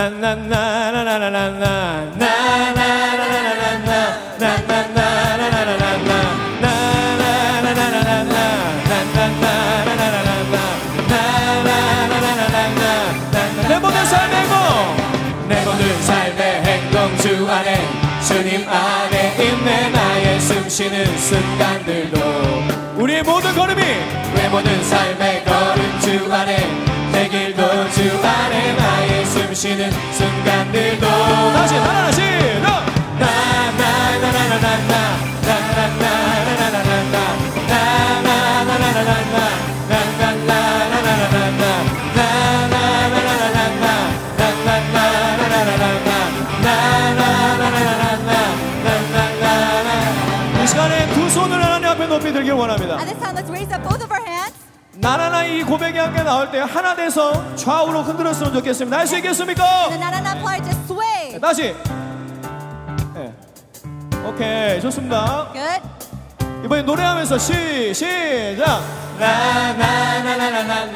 내 0.00 0.08
모든 15.64 16.02
삶의 16.02 16.62
행복 16.64 17.18
주 17.18 17.46
안에 17.50 17.86
주님 18.26 18.66
안에 18.66 19.36
있네 19.44 19.90
나의 19.90 20.40
숨쉬는 20.40 21.18
순간들도 21.18 22.18
우리의 22.96 23.22
모든 23.22 23.54
걸음이 23.54 23.82
내 24.34 24.48
모든 24.48 24.82
삶의 24.82 25.44
걸음 25.44 26.00
주 26.00 26.32
안에 26.32 26.89
내 27.20 27.28
길도 27.28 27.62
주 27.90 28.00
안에 28.26 28.72
나의 28.76 29.26
숨쉬는 29.26 29.90
순간들도 29.92 31.06
다시 31.06 31.74
하나 31.74 32.10
시작 32.12 32.80
이 50.62 50.66
시간에 50.66 51.12
두 51.12 51.28
손을 51.28 51.62
하나님 51.62 51.86
앞에 51.88 52.06
높이 52.06 52.32
들길 52.32 52.52
원합니다. 52.52 52.94
At 52.94 53.04
this 53.04 53.20
time, 53.20 53.36
let's 53.36 53.50
raise 53.50 53.70
up 53.74 53.82
both 53.82 54.02
of 54.02 54.10
our 54.10 54.24
hands. 54.26 54.59
나나나 55.00 55.44
이 55.44 55.62
고백이 55.62 55.96
함께 55.98 56.22
나올 56.22 56.50
때 56.50 56.58
하나 56.60 56.94
돼서 56.94 57.54
좌우로 57.56 58.02
흔들었으면 58.02 58.52
좋겠습니다. 58.52 58.98
할 58.98 59.06
수 59.06 59.16
있겠습니까? 59.16 59.88
The 59.88 59.98
na 59.98 60.08
na 60.08 60.18
na 60.20 60.34
part, 60.42 60.62
just 60.64 60.82
sway. 60.84 61.40
다시. 61.40 61.74
네. 63.14 63.32
오케이 64.26 64.78
좋습니다. 64.80 65.48
Good. 65.52 65.80
이번에 66.64 66.82
노래하면서 66.82 67.38
시 67.38 67.94
시작. 67.94 68.82
나나나나나나 69.18 70.90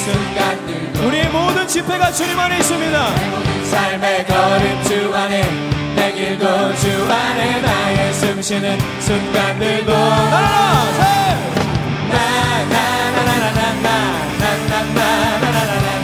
순간들 0.00 1.04
우리 1.04 1.28
모든 1.28 1.68
집회가 1.68 2.10
주님 2.10 2.38
안에 2.38 2.58
있습니다 2.58 3.16
삶의 3.70 4.26
걸음 4.26 4.82
주 4.84 5.14
안에 5.14 5.42
내 5.94 6.12
길도 6.12 6.74
주 6.76 7.12
안에 7.12 7.60
나의 7.60 8.14
숨쉬는 8.14 8.78
순간들도 9.00 9.92
나나나 9.92 10.92
셋 10.94 11.20
은혜와 15.18 15.99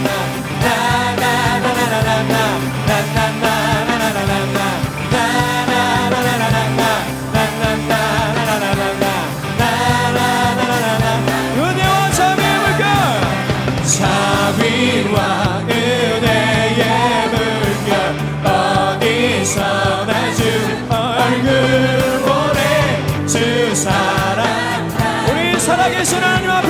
es 26.06 26.12
un 26.12 26.22
año 26.22 26.65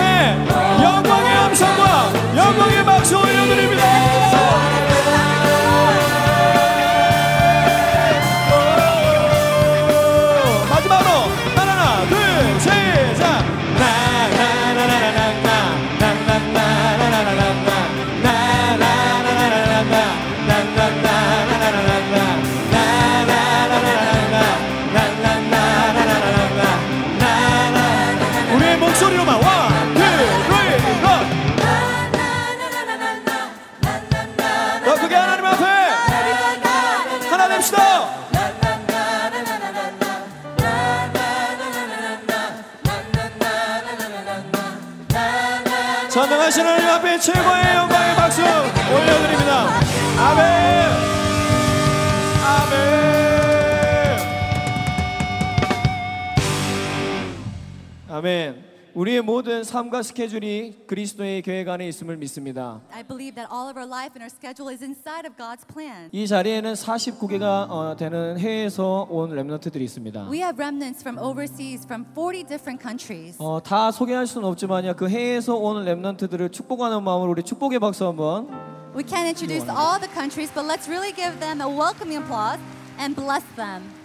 삶과 59.77 60.03
스케줄이 60.03 60.75
그리스도의 60.87 61.43
계획 61.43 61.69
안에 61.69 61.87
있음을 61.89 62.17
믿습니다. 62.17 62.81
I 62.91 63.03
believe 63.03 63.35
that 63.35 63.53
all 63.53 63.69
of 63.69 63.77
our 63.77 63.85
life 63.87 64.17
and 64.17 64.25
our 64.25 64.33
schedule 64.33 64.73
is 64.73 64.83
inside 64.83 65.29
of 65.29 65.37
God's 65.37 65.69
plan. 65.69 66.09
이 66.13 66.27
자리에는 66.27 66.73
49개가 66.73 67.67
어, 67.69 67.95
되는 67.95 68.39
해외에서 68.39 69.07
온 69.11 69.35
렘넌트들이 69.35 69.85
있습니다. 69.85 70.31
We 70.31 70.39
have 70.39 70.57
remnants 70.57 71.03
from 71.03 71.19
overseas, 71.19 71.85
from 71.85 72.07
40 72.15 72.49
different 72.49 72.81
countries. 72.81 73.37
어, 73.39 73.61
다 73.63 73.91
소개할 73.91 74.27
수는 74.27 74.49
없지만요. 74.49 74.97
그 74.97 75.11
해외에서 75.11 75.55
온 75.57 75.85
렘넌트들을 75.85 76.49
축복하는 76.53 77.03
마음으로 77.03 77.33
우리 77.33 77.43
축복의 77.43 77.79
박수 77.79 78.07
한번. 78.07 78.49
We 78.97 79.05
can't 79.05 79.29
introduce 79.29 79.69
all 79.69 80.01
the 80.01 80.09
countries, 80.09 80.51
but 80.55 80.65
let's 80.65 80.89
really 80.89 81.13
give 81.13 81.39
them 81.39 81.61
a 81.61 81.69
welcoming 81.69 82.17
applause 82.17 82.57
and 82.99 83.15
bless 83.15 83.45
them. 83.57 83.96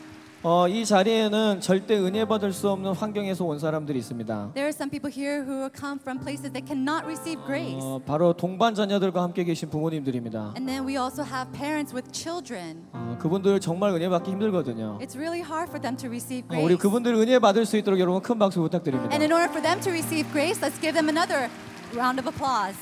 어, 0.44 0.68
이 0.68 0.84
자리에는 0.84 1.62
절대 1.62 1.96
은혜 2.00 2.26
받을 2.26 2.52
수 2.52 2.68
없는 2.72 2.94
환경에서 2.94 3.46
온 3.46 3.60
사람들이 3.60 4.00
있습니다. 4.00 4.54
There 4.56 4.66
are 4.66 4.74
some 4.74 4.89
people 4.89 5.14
here 5.16 5.44
who 5.46 5.70
come 5.70 6.00
from 6.02 6.18
places 6.20 6.52
that 6.52 6.66
cannot 6.66 7.06
receive 7.06 7.39
grace. 7.46 7.78
어, 7.80 8.02
바로 8.04 8.34
동반 8.34 8.74
자녀들과 8.74 9.22
함께 9.22 9.44
계신 9.44 9.70
부모님들입니다. 9.70 10.54
And 10.58 10.66
then 10.66 10.88
we 10.88 10.98
also 10.98 11.22
have 11.22 11.52
parents 11.54 11.94
with 11.94 12.10
children. 12.12 12.88
어, 12.92 13.18
그분들 13.22 13.60
정말 13.60 13.92
은혜 13.94 14.10
받기 14.10 14.32
힘들거든요. 14.32 14.98
It's 15.00 15.16
really 15.16 15.46
hard 15.46 15.70
for 15.70 15.80
them 15.80 15.96
to 15.98 16.10
receive 16.10 16.42
어, 16.50 16.58
우리 16.58 16.74
grace. 16.74 16.78
그분들 16.82 17.14
은혜 17.14 17.38
받을 17.38 17.68
수 17.68 17.78
있도록 17.78 18.00
여러분 18.00 18.20
큰 18.24 18.39
박수 18.39 18.60
부탁드립니다. 18.62 19.14
And 19.14 19.22
in 19.24 19.32
order 19.32 19.46
for 19.46 19.62
them 19.62 19.80
to 19.82 19.92
receive 19.92 20.26
grace, 20.32 20.58
let's 20.60 20.82
give 20.82 20.98
them 20.98 21.06
another 21.06 21.54
round 21.94 22.18
of 22.20 22.26
applause. 22.28 22.74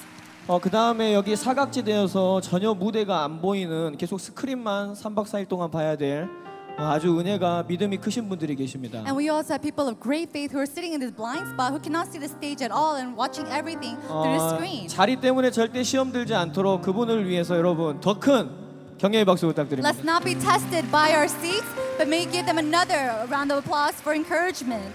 어, 0.48 0.60
그 0.60 0.70
다음에 0.70 1.14
여기 1.14 1.36
사각지대여서 1.36 2.40
전혀 2.40 2.74
무대가 2.74 3.26
안 3.26 3.42
보이는 3.42 3.98
계속 3.98 4.18
스크린만 4.18 4.94
3박 4.94 5.26
4일 5.26 5.50
동안 5.50 5.70
봐야 5.70 5.98
될 5.98 6.24
어, 6.24 6.49
아주 6.88 7.18
은혜가 7.20 7.64
믿음이 7.68 7.98
크신 7.98 8.30
분들이 8.30 8.56
계십니다. 8.56 9.00
And 9.00 9.18
we 9.18 9.30
also 9.30 9.54
have 9.54 9.62
people 9.62 9.90
of 9.92 10.00
great 10.00 10.30
faith 10.30 10.54
who 10.54 10.60
are 10.60 10.70
sitting 10.70 10.94
in 10.94 11.00
this 11.00 11.14
blind 11.16 11.48
spot 11.52 11.74
who 11.74 11.80
cannot 11.82 12.08
see 12.08 12.20
the 12.20 12.30
stage 12.30 12.64
at 12.64 12.72
all 12.72 12.96
and 12.96 13.18
watching 13.18 13.48
everything 13.52 14.00
through 14.08 14.38
the 14.38 14.40
어, 14.40 14.56
screen. 14.56 14.88
자리 14.88 15.20
때문에 15.20 15.52
절대 15.52 15.84
시험 15.84 16.12
들지 16.12 16.34
않도록 16.36 16.82
그분을 16.82 17.28
위해서 17.28 17.58
여러분 17.58 18.00
더 18.00 18.20
큰 18.20 18.50
경애의 18.98 19.26
박수 19.26 19.48
부탁드립니다. 19.48 19.90
Let's 19.92 20.04
not 20.04 20.24
be 20.24 20.36
tested 20.36 20.90
by 20.92 21.12
our 21.16 21.26
seats, 21.28 21.68
but 21.98 22.08
may 22.08 22.28
give 22.30 22.46
them 22.46 22.58
another 22.60 23.24
round 23.32 23.52
of 23.52 23.60
applause 23.64 23.96
for 24.02 24.16
encouragement. 24.16 24.92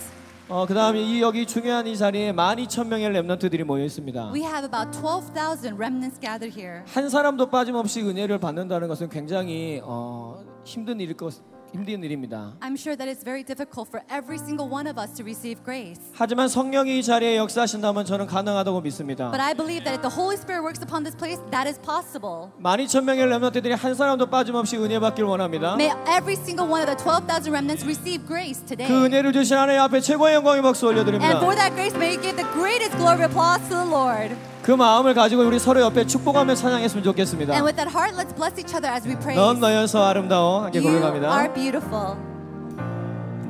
어, 0.46 0.66
그다음에 0.66 1.00
이 1.00 1.22
여기 1.22 1.46
중요한 1.46 1.86
이 1.86 1.96
자리에 1.96 2.32
12,000명의 2.32 3.10
렘넌트들이 3.12 3.64
모여 3.64 3.82
있습니다. 3.84 4.30
We 4.34 4.42
have 4.44 4.64
about 4.68 4.92
12,000 4.92 5.72
remnants 5.76 6.20
gathered 6.20 6.52
here. 6.52 6.82
한 6.84 7.08
사람도 7.08 7.48
빠짐없이 7.48 8.02
은혜를 8.02 8.38
받는다는 8.40 8.88
것은 8.88 9.08
굉장히 9.08 9.80
어, 9.82 10.44
힘든 10.66 11.00
일일 11.00 11.16
것 11.16 11.40
힘든 11.74 12.02
일입니다. 12.04 12.54
I'm 12.60 12.78
sure 12.78 12.96
that 12.96 13.10
it's 13.10 13.24
very 13.24 13.42
difficult 13.42 13.90
for 13.90 14.00
every 14.06 14.38
single 14.38 14.70
one 14.70 14.86
of 14.86 14.94
us 15.00 15.12
to 15.18 15.24
receive 15.26 15.58
grace. 15.64 15.98
하지만 16.14 16.48
성령이 16.48 16.98
이 16.98 17.02
자리에 17.02 17.36
역사하신다면 17.36 18.04
저는 18.04 18.26
가능하다고 18.26 18.80
믿습니다. 18.82 19.30
But 19.30 19.42
I 19.42 19.54
believe 19.54 19.82
that 19.82 19.98
if 19.98 20.02
the 20.06 20.14
Holy 20.14 20.38
Spirit 20.38 20.62
works 20.62 20.78
upon 20.78 21.02
this 21.02 21.16
place, 21.18 21.42
that 21.50 21.66
is 21.66 21.74
possible. 21.82 22.54
12,000명의 22.62 23.26
렘넌트들이 23.26 23.74
한 23.74 23.94
사람도 23.94 24.30
빠짐없이 24.30 24.76
은혜 24.78 25.00
받길 25.00 25.24
원합니다. 25.24 25.74
May 25.74 25.90
every 26.06 26.38
single 26.38 26.70
one 26.70 26.80
of 26.80 26.86
the 26.86 26.96
12,000 26.96 27.50
remnants 27.50 27.82
receive 27.82 28.22
grace 28.26 28.62
today. 28.62 28.86
그 28.86 29.04
은혜를 29.10 29.32
주신 29.32 29.56
하나님 29.58 29.82
앞에 29.82 30.00
최고의 30.00 30.34
영광의 30.36 30.62
박수 30.62 30.86
And 30.86 30.94
올려드립니다. 31.02 31.42
for 31.42 31.56
that 31.58 31.74
grace, 31.74 31.96
may 31.98 32.14
you 32.14 32.22
give 32.22 32.38
the 32.38 32.46
greatest 32.54 32.94
glory 32.96 33.26
applause 33.26 33.58
to 33.66 33.74
the 33.74 33.90
Lord. 33.90 34.30
그 34.64 34.72
마음을 34.72 35.12
가지고 35.12 35.42
우리 35.42 35.58
서로 35.58 35.82
옆에 35.82 36.06
축복하며 36.06 36.54
찬양했으면 36.54 37.04
좋겠습니다. 37.04 37.52
And 37.52 37.66
with 37.66 37.76
that 37.76 37.94
heart, 37.94 38.16
let's 38.16 38.34
bless 38.34 38.58
each 38.58 38.74
other 38.74 38.90
as 38.90 39.06
we 39.06 39.14
praise. 39.14 39.36
넌 39.38 39.60
너여서 39.60 40.02
아름다워 40.02 40.64
함께 40.64 40.78
You 40.78 40.88
are 40.88 41.00
고백합니다. 41.02 41.52
beautiful. 41.52 42.16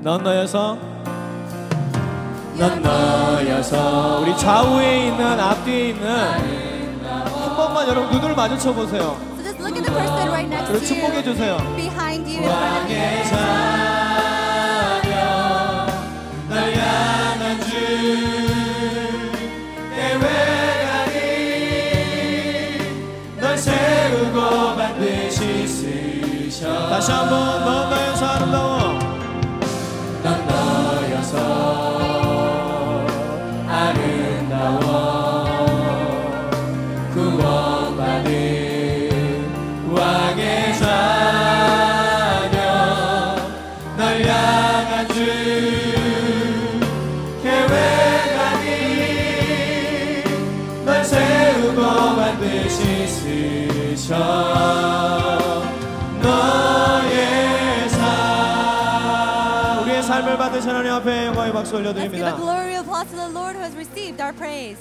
넌 0.02 0.24
너여서 0.24 0.76
넌 2.58 2.82
너여서 2.82 4.22
우리 4.22 4.36
좌우에 4.36 5.06
있는 5.06 5.38
앞뒤에 5.40 5.90
있는 5.90 6.08
한 6.10 7.56
번만 7.56 7.86
여러분 7.86 8.10
눈을 8.10 8.34
마주쳐 8.34 8.74
보세요. 8.74 9.16
So 9.38 9.42
just 9.44 9.60
look 9.62 9.76
at 9.78 9.84
the 9.86 9.94
person 9.94 10.28
right 10.28 10.48
next 10.50 10.72
to 10.72 10.80
축복해 10.80 11.14
you, 11.18 11.22
주세요. 11.22 11.56
behind 11.76 12.26
you, 12.26 12.42
in 12.42 12.50
front 12.50 12.90
of 12.90 13.88
you. 13.88 13.93
Somebody. 27.06 27.83
박수 61.54 61.76
Let's 61.76 61.94
give 61.94 61.94
the 61.94 62.02
올려드립니다 62.10 62.36
glory 62.36 62.76
of 62.76 62.84
applause 62.84 63.08
to 63.10 63.16
the 63.16 63.32
Lord 63.32 63.56
who 63.56 63.62
has 63.62 63.74
received 63.76 64.20
our 64.20 64.34
praise. 64.36 64.80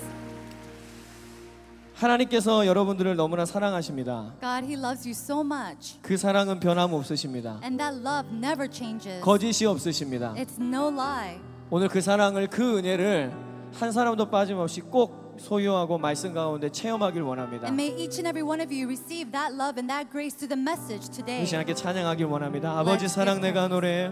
하나님께서 1.95 2.65
여러분들을 2.65 3.15
너무나 3.15 3.45
사랑하십니다 3.45 4.34
God, 4.41 4.65
He 4.65 4.74
loves 4.74 5.07
you 5.07 5.11
so 5.13 5.41
much. 5.41 5.99
그 6.01 6.17
사랑은 6.17 6.59
변함없으십니다 6.59 7.59
And 7.63 7.78
that 7.78 7.95
love 8.01 8.28
never 8.34 8.67
changes. 8.69 9.21
거짓이 9.21 9.65
없으십니다 9.65 10.34
It's 10.36 10.59
no 10.59 10.89
lie. 10.89 11.39
오늘 11.69 11.88
그 11.88 12.01
사랑을 12.01 12.47
그 12.47 12.80
은혜를 12.80 13.32
한 13.74 13.91
사람도 13.91 14.30
빠짐없이 14.30 14.82
꼭 14.82 15.38
소유하고 15.39 15.97
말씀 15.97 16.34
가운데 16.34 16.69
체험하길 16.69 17.21
원합니다. 17.21 17.67
And 17.67 17.82
may 17.82 17.89
each 17.97 18.19
and 18.19 18.28
every 18.28 18.43
one 18.43 18.61
of 18.61 18.74
you 18.74 18.86
receive 18.88 19.32
that 19.32 19.53
love 19.55 19.78
and 19.80 19.88
that 19.89 20.09
grace 20.11 20.36
through 20.36 20.49
the 20.49 20.59
message 20.59 21.09
today. 21.09 21.41
이 21.43 21.45
시간에 21.45 21.74
찬양하길 21.74 22.26
원합니다. 22.26 22.78
아버지 22.78 23.07
사랑 23.07 23.41
내가 23.41 23.67
노래해. 23.67 24.11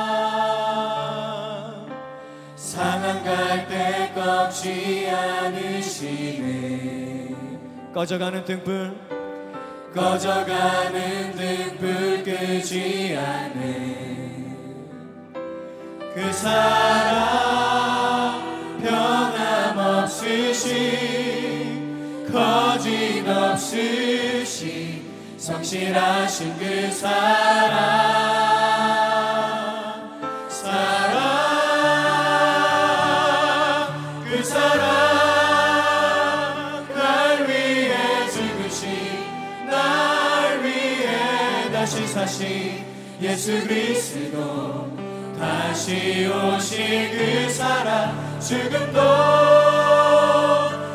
상한 3.11 3.23
갈대 3.25 4.13
꺾지 4.15 5.09
않으시네. 5.09 6.55
꺼져가는 7.93 8.45
등불. 8.45 8.95
꺼져가는 9.93 11.35
등불 11.35 12.23
끄지 12.23 13.17
않네. 13.19 14.55
그 16.13 16.31
사랑 16.31 17.21
변함없으신 18.81 20.21
거짓 22.31 23.27
없으신 23.27 25.01
성실하신 25.37 26.57
그 26.57 26.89
사랑 26.91 28.30
사신 42.21 42.85
예수 43.19 43.67
그리스도 43.67 44.87
다시 45.39 46.27
오실 46.27 47.09
그 47.17 47.49
사랑 47.51 48.39
죽음도 48.39 48.99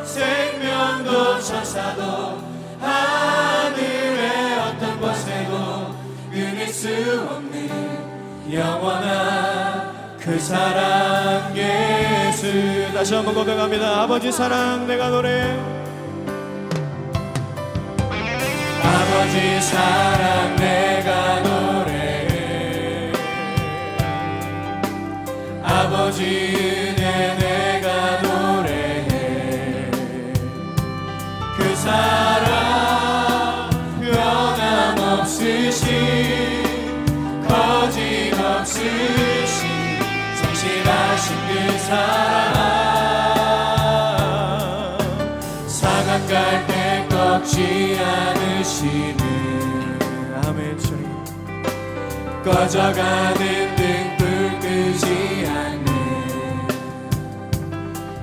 생명도 0.05 1.41
천사도 1.41 2.41
하늘의 2.79 4.59
어떤 4.59 5.01
곳에도 5.01 5.93
끊을 6.31 6.65
수 6.69 6.87
없는 7.29 8.53
영원한 8.53 10.17
그 10.17 10.39
사랑 10.39 11.53
예수. 11.57 12.93
다시 12.93 13.15
한번 13.15 13.35
고백합니다. 13.35 14.03
아버지 14.03 14.31
사랑 14.31 14.87
내가 14.87 15.09
노래 15.09 15.76
아버지 18.87 19.61
사랑 19.61 20.55
내가 20.55 21.39
노래해. 21.41 23.11
아버지 25.61 26.23
은혜 26.23 27.35
내가 27.35 28.21
노래해. 28.21 29.91
그 31.57 31.75
사랑 31.75 33.69
변함없으신 34.01 35.85
거짓 37.47 38.33
없으신 38.33 39.59
성실하신 40.35 41.25
그 41.47 41.51
사랑. 41.79 42.67
사각 45.67 46.09
갈대 46.27 47.05
꺾지 47.09 47.99
않 48.01 48.36
으시는 48.67 49.17
아멘 50.43 50.77
주님. 50.77 51.07
꺼져가는 52.43 53.75
등불 53.77 54.59
끄지 54.59 55.47
않는 55.47 55.87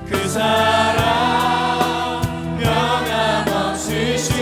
그 0.07 0.29
사랑 0.29 2.21
변함없으신 2.59 4.35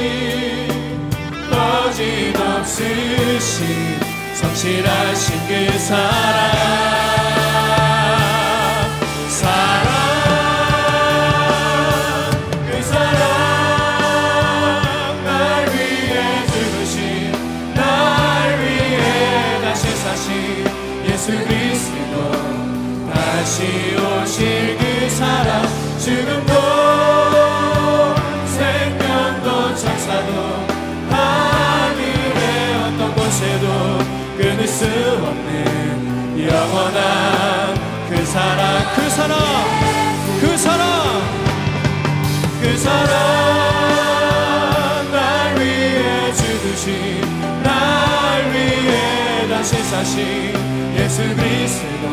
거짓 1.49 2.35
없으신 2.37 3.65
성실하신 4.35 5.47
그 5.47 5.79
사랑 5.79 6.82
사랑 39.23 39.37
그 40.41 40.57
사랑 40.57 41.21
그 42.61 42.77
사랑 42.77 43.07
날 45.13 45.57
위해 45.57 46.33
죽으신 46.33 47.21
날 47.63 48.51
위해 48.51 49.47
다시 49.47 49.81
사신 49.83 50.53
예수 50.97 51.21
그리스도. 51.35 52.03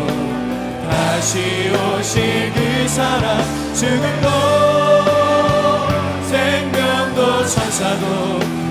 다시 0.88 1.72
오실 1.74 2.52
그 2.54 2.88
사랑 2.88 3.42
죽음도 3.74 4.28
생명도 6.28 7.44
천사도 7.44 8.06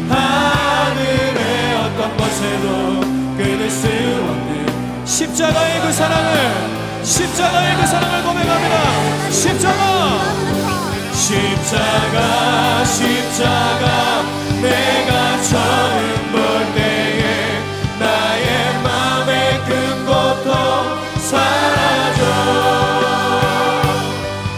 하늘의 0.07 1.75
어떤 1.75 2.15
것에도 2.15 3.01
끊을 3.35 3.69
수 3.69 3.87
없는 3.87 5.05
십자가의 5.05 5.81
그 5.81 5.91
사랑을 5.91 6.88
십자가의 7.09 7.75
그 7.75 7.87
사랑을 7.87 8.23
고백합니다. 8.23 9.31
십자가. 9.31 10.19
십자가 11.11 12.85
십자가. 12.85 14.23
내가 14.61 15.41
처음 15.41 16.31
볼 16.31 16.39
때에 16.75 17.23
나의 17.99 18.45
큰 19.65 20.05
고통 20.05 20.53
사라져. 21.19 22.21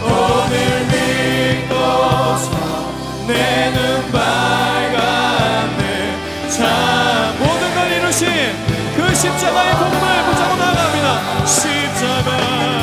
오늘 0.04 0.52
믿고서 0.92 2.50
내 3.28 3.32
눈 3.72 4.12
밝았네 4.12 5.80
참 6.50 6.60
모든 7.38 7.62
걸 7.74 7.90
이루신 7.92 8.28
그 8.96 9.14
십자가의 9.14 9.72
복음을 9.76 10.31
붙잡 11.44 12.81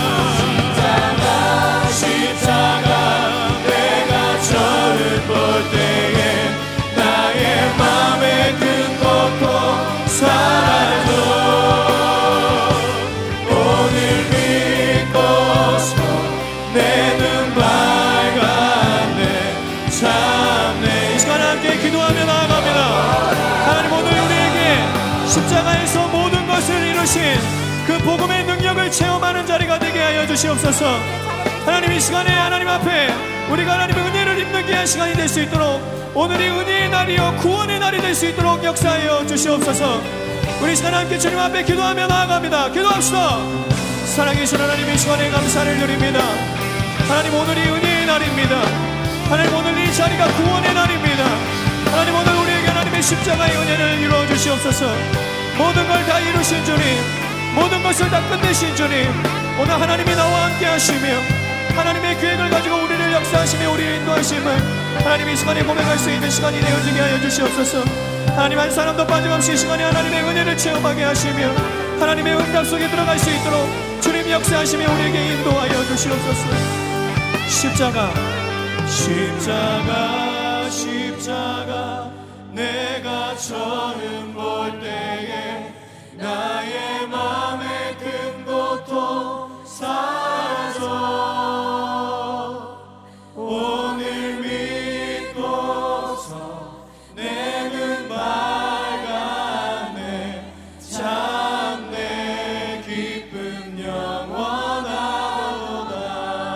주시옵소서. 30.39 30.85
하나님 31.65 31.91
이 31.91 31.99
시간에 31.99 32.31
하나님 32.31 32.67
앞에 32.69 33.09
우리가 33.49 33.73
하나님의 33.73 34.03
은혜를 34.05 34.39
입는 34.39 34.65
귀한 34.67 34.85
시간이 34.85 35.13
될 35.13 35.27
수 35.27 35.41
있도록 35.41 35.81
오늘이 36.15 36.47
은혜의 36.47 36.89
날이요 36.89 37.35
구원의 37.41 37.79
날이 37.79 37.99
될 37.99 38.15
수 38.15 38.25
있도록 38.27 38.63
역사하여 38.63 39.25
주시옵소서. 39.27 40.01
우리 40.61 40.71
이 40.73 40.75
시간에 40.77 40.95
함께 40.97 41.17
주님 41.19 41.37
앞에 41.37 41.63
기도하며 41.63 42.07
나아갑니다. 42.07 42.69
기도합시다. 42.71 43.37
사랑이신 44.15 44.59
하나님 44.61 44.89
이 44.89 44.97
시간에 44.97 45.29
감사를 45.29 45.77
드립니다. 45.77 46.19
하나님 47.09 47.33
오늘이 47.33 47.59
은혜의 47.61 48.05
날입니다. 48.05 48.55
하나님 49.29 49.53
오늘 49.55 49.77
이 49.77 49.93
자리가 49.93 50.25
구원의 50.25 50.73
날입니다. 50.73 51.23
하나님 51.91 52.15
오늘 52.15 52.33
우리에게 52.33 52.67
하나님의 52.67 53.03
십자가의 53.03 53.57
은혜를 53.57 53.99
이루어 53.99 54.25
주시옵소서. 54.27 54.85
모든 55.57 55.85
걸 55.87 56.05
다 56.07 56.17
이루신 56.19 56.63
주님 56.63 56.81
모든 57.55 57.83
것을 57.83 58.09
다 58.09 58.21
끝내신 58.29 58.73
주님 58.75 59.11
오늘 59.59 59.73
하나님이 59.73 60.15
나와 60.15 60.45
함께 60.45 60.65
하시며 60.65 60.99
하나님의 61.75 62.17
계획을 62.19 62.49
가지고 62.49 62.77
우리를 62.77 63.13
역사하시며 63.13 63.71
우리를 63.71 63.95
인도하심을 63.95 64.45
하나님 65.03 65.29
이 65.29 65.35
시간에 65.35 65.63
고백할 65.63 65.99
수 65.99 66.09
있는 66.09 66.29
시간이 66.29 66.59
되어지게 66.59 66.99
하여 66.99 67.19
주시옵소서. 67.19 67.83
하나님 68.27 68.57
한 68.57 68.71
사람도 68.71 69.05
빠짐없이 69.05 69.53
이 69.53 69.57
시간에 69.57 69.83
하나님의 69.83 70.23
은혜를 70.23 70.57
체험하게 70.57 71.03
하시며 71.03 71.49
하나님의 71.99 72.35
응답 72.37 72.65
속에 72.65 72.89
들어갈 72.89 73.19
수 73.19 73.29
있도록 73.29 73.67
주님 74.01 74.31
역사하시며 74.31 74.93
우리에게 74.93 75.33
인도하여 75.33 75.85
주시옵소서. 75.87 76.47
십자가 77.49 78.13
십자가 78.87 80.69
십자가 80.69 82.11
내가 82.53 83.35
처음 83.35 84.33
볼 84.33 84.79
때에 84.79 85.73
나의 86.17 87.07
맘에 87.07 87.48
오늘 93.35 94.39
믿고서 95.33 96.85
내눈 97.15 98.07
밝았네 98.09 99.99
참 100.79 101.89
내 101.91 102.81
기쁨 102.85 103.79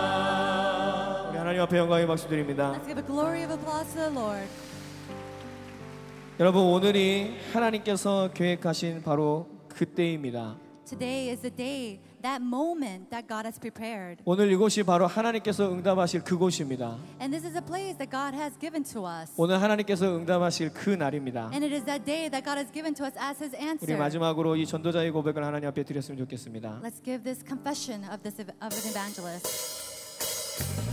영원하도다. 0.04 1.28
우리 1.30 1.38
하나님 1.38 1.60
앞에 1.62 1.78
영광의 1.78 2.06
박수 2.06 2.28
드립니다. 2.28 2.72
Let's 2.72 2.86
give 2.86 2.98
a 3.00 3.06
glory 3.06 3.44
of 3.44 3.52
applause 3.52 3.92
to 3.94 4.00
the 4.00 4.12
Lord. 4.14 4.48
여러분 6.40 6.62
오늘이 6.62 7.36
하나님께서 7.52 8.30
계획하신 8.34 9.02
바로 9.02 9.46
그때입니다. 9.68 10.56
Today 10.84 11.30
is 11.30 11.40
the 11.40 11.54
day, 11.54 12.00
that 12.24 12.42
moment 12.42 13.10
that 13.10 13.28
God 13.28 13.46
has 13.46 13.60
prepared. 13.60 14.22
오늘 14.24 14.50
이곳이 14.50 14.82
바로 14.82 15.06
하나님께서 15.06 15.70
응답하실 15.70 16.24
그곳입니다 16.24 16.96
And 17.20 17.30
this 17.30 17.46
is 17.46 17.56
a 17.56 17.64
place 17.64 17.96
that 17.98 18.10
God 18.10 18.34
has 18.34 18.58
given 18.58 18.82
to 18.92 19.06
us. 19.06 19.32
오늘 19.36 19.60
하나님께서 19.60 20.16
응답하실 20.16 20.72
그 20.72 20.90
날입니다 20.90 21.50
And 21.52 21.64
it 21.64 21.74
is 21.74 21.84
that 21.84 22.04
day 22.04 22.28
that 22.30 22.44
God 22.44 22.58
has 22.58 22.72
given 22.72 22.94
to 22.94 23.06
us 23.06 23.16
as 23.18 23.42
His 23.42 23.54
우리 23.54 23.62
answer. 23.62 23.98
마지막으로 23.98 24.56
이 24.56 24.66
전도자의 24.66 25.10
고백을 25.10 25.44
하나님 25.44 25.68
앞에 25.68 25.84
드렸으면 25.84 26.18
좋겠습니다 26.18 26.80
Let's 26.82 27.04
give 27.04 27.22
this 27.22 27.44
confession 27.46 28.04
of 28.10 28.22
this 28.22 28.40
of 28.40 28.72
an 28.72 28.84
evangelist. 28.90 30.83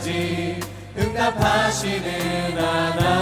그날까지 0.00 0.58
응답하시는 0.96 2.58
하나님. 2.58 3.20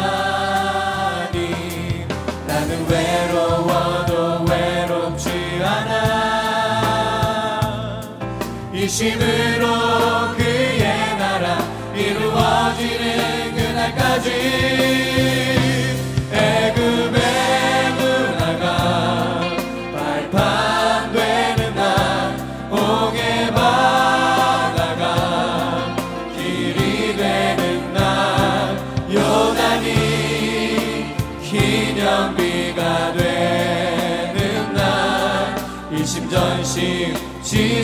나는 2.46 2.88
외로워도 2.88 4.44
외롭지 4.44 5.28
않아. 5.64 5.98
이심으로 8.72 10.36
그의 10.36 11.16
나라 11.18 11.58
이루어지는 11.94 13.54
그날까지 13.56 15.17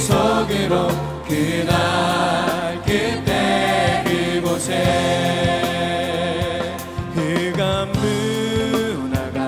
속으로 0.04 0.88
그날 1.26 2.78
그때 2.84 4.04
그곳에. 4.06 4.74
흑암 7.14 7.92
문화가 7.92 9.40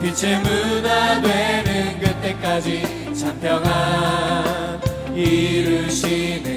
빛의 0.00 0.40
문화 0.40 1.20
되는 1.20 2.00
그때까지 2.00 3.14
참평한 3.14 4.80
이루시는 5.14 6.55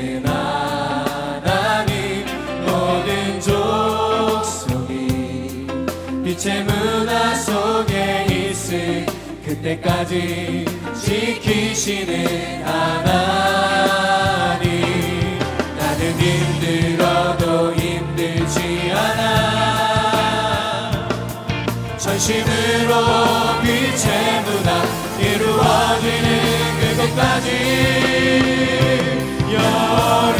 그때까지 9.59 10.65
지키시는 11.03 12.63
하나님. 12.63 13.49
나는 15.77 16.11
힘들어도 16.17 17.75
힘들지 17.75 18.91
않아. 18.93 20.29
전심으로 21.97 22.93
빛의 23.61 24.43
문화 24.45 24.69
이루어지는 25.19 26.27
그곳까지 26.79 27.47
여리 29.53 30.39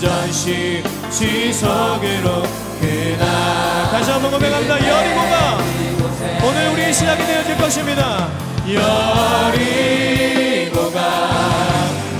전심 0.00 0.82
지속으로 1.10 2.42
그날 2.80 3.90
다시 3.90 4.10
한번 4.10 4.30
고백합니다. 4.30 4.74
여리고가. 4.74 5.58
오늘 6.44 6.68
우리의 6.72 6.92
시작이 6.94 7.26
되어질 7.26 7.56
것입니다. 7.56 8.28
여리고가. 9.52 9.68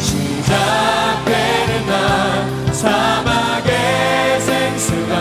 시작되는 0.01 1.87
날 1.87 2.75
사막의 2.75 4.41
생수가 4.41 5.15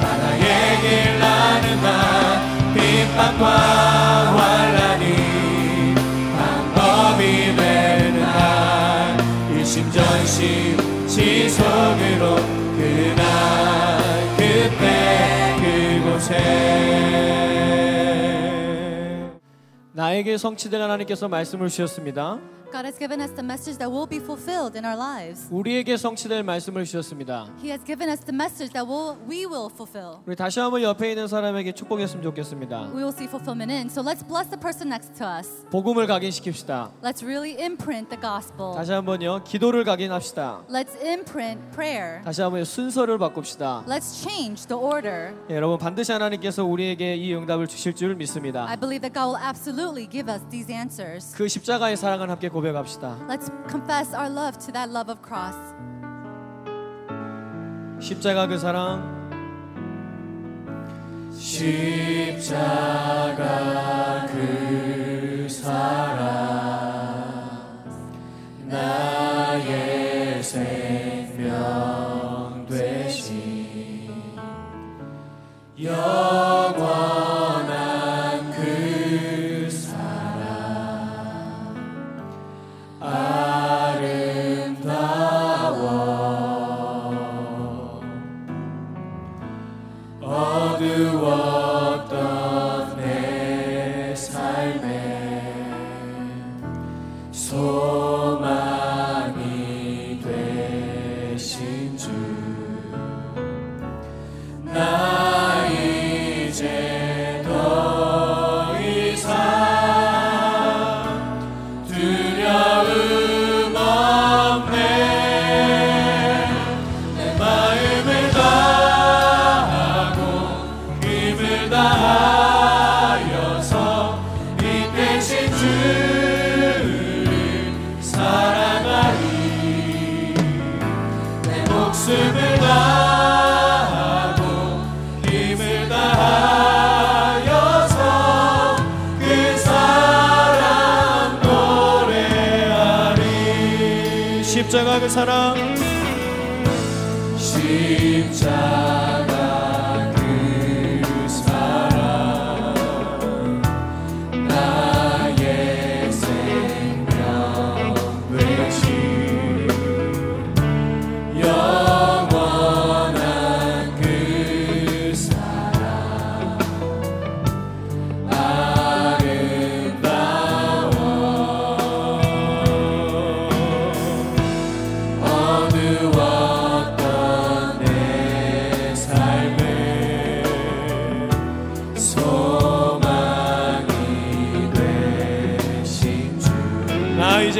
바다에 0.00 0.80
길나는 0.82 1.82
날 1.82 2.74
핍박과 2.74 4.11
일심전심 10.32 11.06
지속으로 11.06 12.36
그날 12.76 14.00
그때 14.36 16.00
그곳에 16.00 16.38
나에게 19.92 20.38
성취될 20.38 20.80
하나님께서 20.80 21.28
말씀을 21.28 21.68
주셨습니다. 21.68 22.38
God 22.72 22.86
has 22.86 22.96
given 22.98 23.20
us 23.20 23.30
the 23.32 23.42
message 23.42 23.76
that 23.78 23.90
will 23.92 24.08
be 24.08 24.16
fulfilled 24.16 24.78
in 24.78 24.86
our 24.86 24.96
lives. 24.96 25.46
우리에게 25.50 25.98
성취될 25.98 26.42
말씀을 26.42 26.86
주셨습니다. 26.86 27.46
He 27.60 27.68
has 27.68 27.84
given 27.84 28.08
us 28.08 28.24
the 28.24 28.32
message 28.34 28.72
that 28.72 28.88
will, 28.88 29.18
we 29.28 29.44
will 29.44 29.68
fulfill. 29.68 30.24
우리 30.24 30.34
다시 30.34 30.58
한번 30.58 30.80
옆에 30.80 31.10
있는 31.10 31.28
사람에게 31.28 31.72
축복했으면 31.72 32.22
좋겠습니다. 32.22 32.88
We 32.94 33.04
will 33.04 33.12
see 33.12 33.28
fulfillment 33.28 33.70
in. 33.70 33.90
So 33.90 34.02
let's 34.02 34.24
bless 34.26 34.48
the 34.48 34.58
person 34.58 34.88
next 34.88 35.12
to 35.18 35.26
us. 35.28 35.66
복음을 35.70 36.06
각인시킵시다. 36.06 36.92
Let's 37.02 37.22
really 37.22 37.60
imprint 37.60 38.08
the 38.08 38.18
gospel. 38.18 38.72
다시 38.74 38.92
한번요. 38.92 39.44
기도를 39.44 39.84
각인합시다. 39.84 40.64
Let's 40.70 40.96
imprint 41.04 41.60
prayer. 41.76 42.22
다시 42.24 42.40
한번 42.40 42.64
순서를 42.64 43.18
바꿉시다. 43.18 43.84
Let's 43.86 44.16
change 44.16 44.66
the 44.66 44.80
order. 44.80 45.36
예, 45.50 45.56
여러분 45.56 45.76
반드시 45.76 46.10
하나님께서 46.10 46.64
우리에게 46.64 47.16
이 47.16 47.34
응답을 47.34 47.66
주실 47.66 47.94
줄 47.94 48.14
믿습니다. 48.14 48.66
I 48.66 48.80
believe 48.80 49.02
that 49.02 49.12
God 49.12 49.28
will 49.28 49.44
absolutely 49.44 50.08
give 50.08 50.32
us 50.32 50.40
these 50.48 50.72
answers. 50.72 51.36
그 51.36 51.46
십자가의 51.46 51.98
사랑을 51.98 52.30
함께 52.30 52.48
고 52.48 52.61
백합시다. 52.62 53.18
Let's 53.28 53.50
confess 53.68 54.14
our 54.14 54.30
love 54.30 54.58
to 54.64 54.72
that 54.72 54.90
love 54.90 55.10
of 55.10 55.20
cross. 55.22 55.56
십자가 58.00 58.46
그 58.48 58.58
사랑 58.58 59.20
십자가 61.32 62.66
그 64.26 65.46
사랑 65.48 66.22
나의 68.66 70.42
생명 70.42 71.46
되신 72.68 74.10
영원 75.80 77.21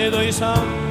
edo 0.03 0.21
isa 0.21 0.82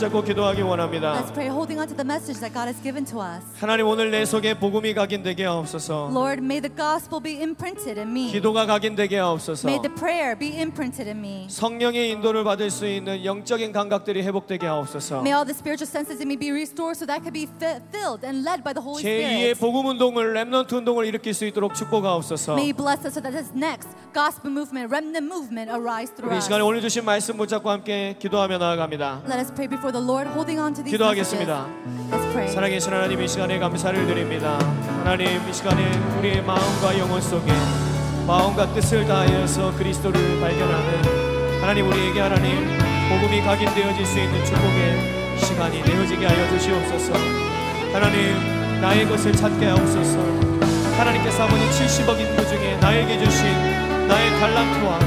붙잡고 0.00 0.22
기도하기 0.22 0.62
원합니다. 0.62 1.12
Let's 1.12 1.32
pray 1.34 1.50
holding 1.52 1.78
on 1.78 1.86
to 1.88 1.94
the 1.94 2.06
message 2.06 2.40
that 2.40 2.54
God 2.56 2.72
has 2.72 2.80
given 2.82 3.04
to 3.12 3.20
us. 3.20 3.44
하나님 3.60 3.86
오늘 3.86 4.10
내 4.10 4.24
속에 4.24 4.54
복음이 4.54 4.94
각인되게 4.94 5.44
하옵소서. 5.44 6.08
Lord, 6.10 6.40
may 6.42 6.60
the 6.60 6.72
gospel 6.74 7.20
be 7.22 7.36
imprinted 7.42 8.00
in 8.00 8.08
me. 8.08 8.32
기도가 8.32 8.64
각인되게 8.64 9.18
하옵소서. 9.18 9.68
May 9.68 9.76
the 9.82 9.92
prayer 9.94 10.32
be 10.38 10.56
imprinted 10.56 11.04
in 11.04 11.18
me. 11.18 11.46
성령의 11.50 12.10
인도를 12.12 12.44
받을 12.44 12.70
수 12.70 12.86
있는 12.86 13.22
영적인 13.26 13.72
감각들이 13.72 14.22
회복되게 14.22 14.66
하옵소서. 14.66 15.20
May 15.20 15.36
all 15.36 15.44
the 15.44 15.52
spiritual 15.52 15.84
senses 15.84 16.16
in 16.22 16.28
me 16.32 16.36
be 16.38 16.48
restored 16.48 16.96
so 16.96 17.04
that 17.04 17.20
I 17.20 17.20
could 17.20 17.36
be 17.36 17.44
fi- 17.60 17.84
filled 17.92 18.24
and 18.24 18.40
led 18.40 18.64
by 18.64 18.72
the 18.72 18.80
Holy 18.80 19.04
제2의 19.04 19.52
Spirit. 19.52 19.60
복음 19.60 19.84
운동을 19.92 20.32
렘넌트 20.32 20.74
운동을 20.74 21.04
일으킬 21.04 21.34
수 21.34 21.44
있도록 21.44 21.74
축복하옵소서. 21.74 22.56
May 22.56 22.72
you 22.72 22.74
bless 22.74 23.04
us 23.04 23.12
so 23.12 23.20
that 23.20 23.36
this 23.36 23.52
next 23.52 23.92
gospel 24.16 24.48
movement, 24.48 24.88
remnant 24.88 25.28
movement, 25.28 25.68
arise 25.68 26.08
through 26.16 26.32
우리 26.32 26.36
이 26.36 26.40
us. 26.40 26.48
시간에 26.48 26.64
오늘 26.64 26.80
주신 26.80 27.04
말씀 27.04 27.36
붙잡고 27.36 27.68
함께 27.68 28.16
기도하며 28.18 28.56
나아갑니다. 28.56 29.28
Let 29.28 29.44
us 29.44 29.52
pray 29.52 29.68
before 29.68 29.89
the 29.92 30.00
Lord, 30.00 30.28
holding 30.28 30.60
on 30.60 30.74
to 30.74 30.82
these 30.82 30.92
기도하겠습니다. 30.96 31.66
Let's 32.10 32.32
pray. 32.32 32.48
살아계신 32.48 32.92
하나님 32.92 33.20
이 33.20 33.28
시간에 33.28 33.58
감사를 33.58 34.06
드립니다. 34.06 34.58
하나님 35.04 35.26
이 35.48 35.52
시간에 35.52 35.82
우리의 36.18 36.42
마음과 36.42 36.98
영혼 36.98 37.20
속에 37.20 37.52
마음과 38.26 38.74
뜻을 38.74 39.06
다하여서 39.06 39.76
그리스도를 39.76 40.40
발견하는 40.40 41.60
하나님 41.60 41.88
우리에게 41.88 42.20
하나님 42.20 42.66
복음이 43.08 43.42
각인되어질 43.42 44.06
수 44.06 44.18
있는 44.18 44.44
축복의 44.44 45.38
시간이 45.38 45.82
되어지게 45.82 46.26
하여 46.26 46.48
주시옵소서. 46.50 47.12
하나님 47.92 48.80
나의 48.80 49.08
것을 49.08 49.32
찾게 49.32 49.66
하옵소서. 49.66 50.18
하나님께서 50.96 51.44
아버지 51.44 51.64
70억 51.64 52.20
인구 52.20 52.46
중에 52.48 52.76
나에게 52.76 53.18
주신 53.24 53.46
나의 54.06 54.30
달란트와 54.38 54.98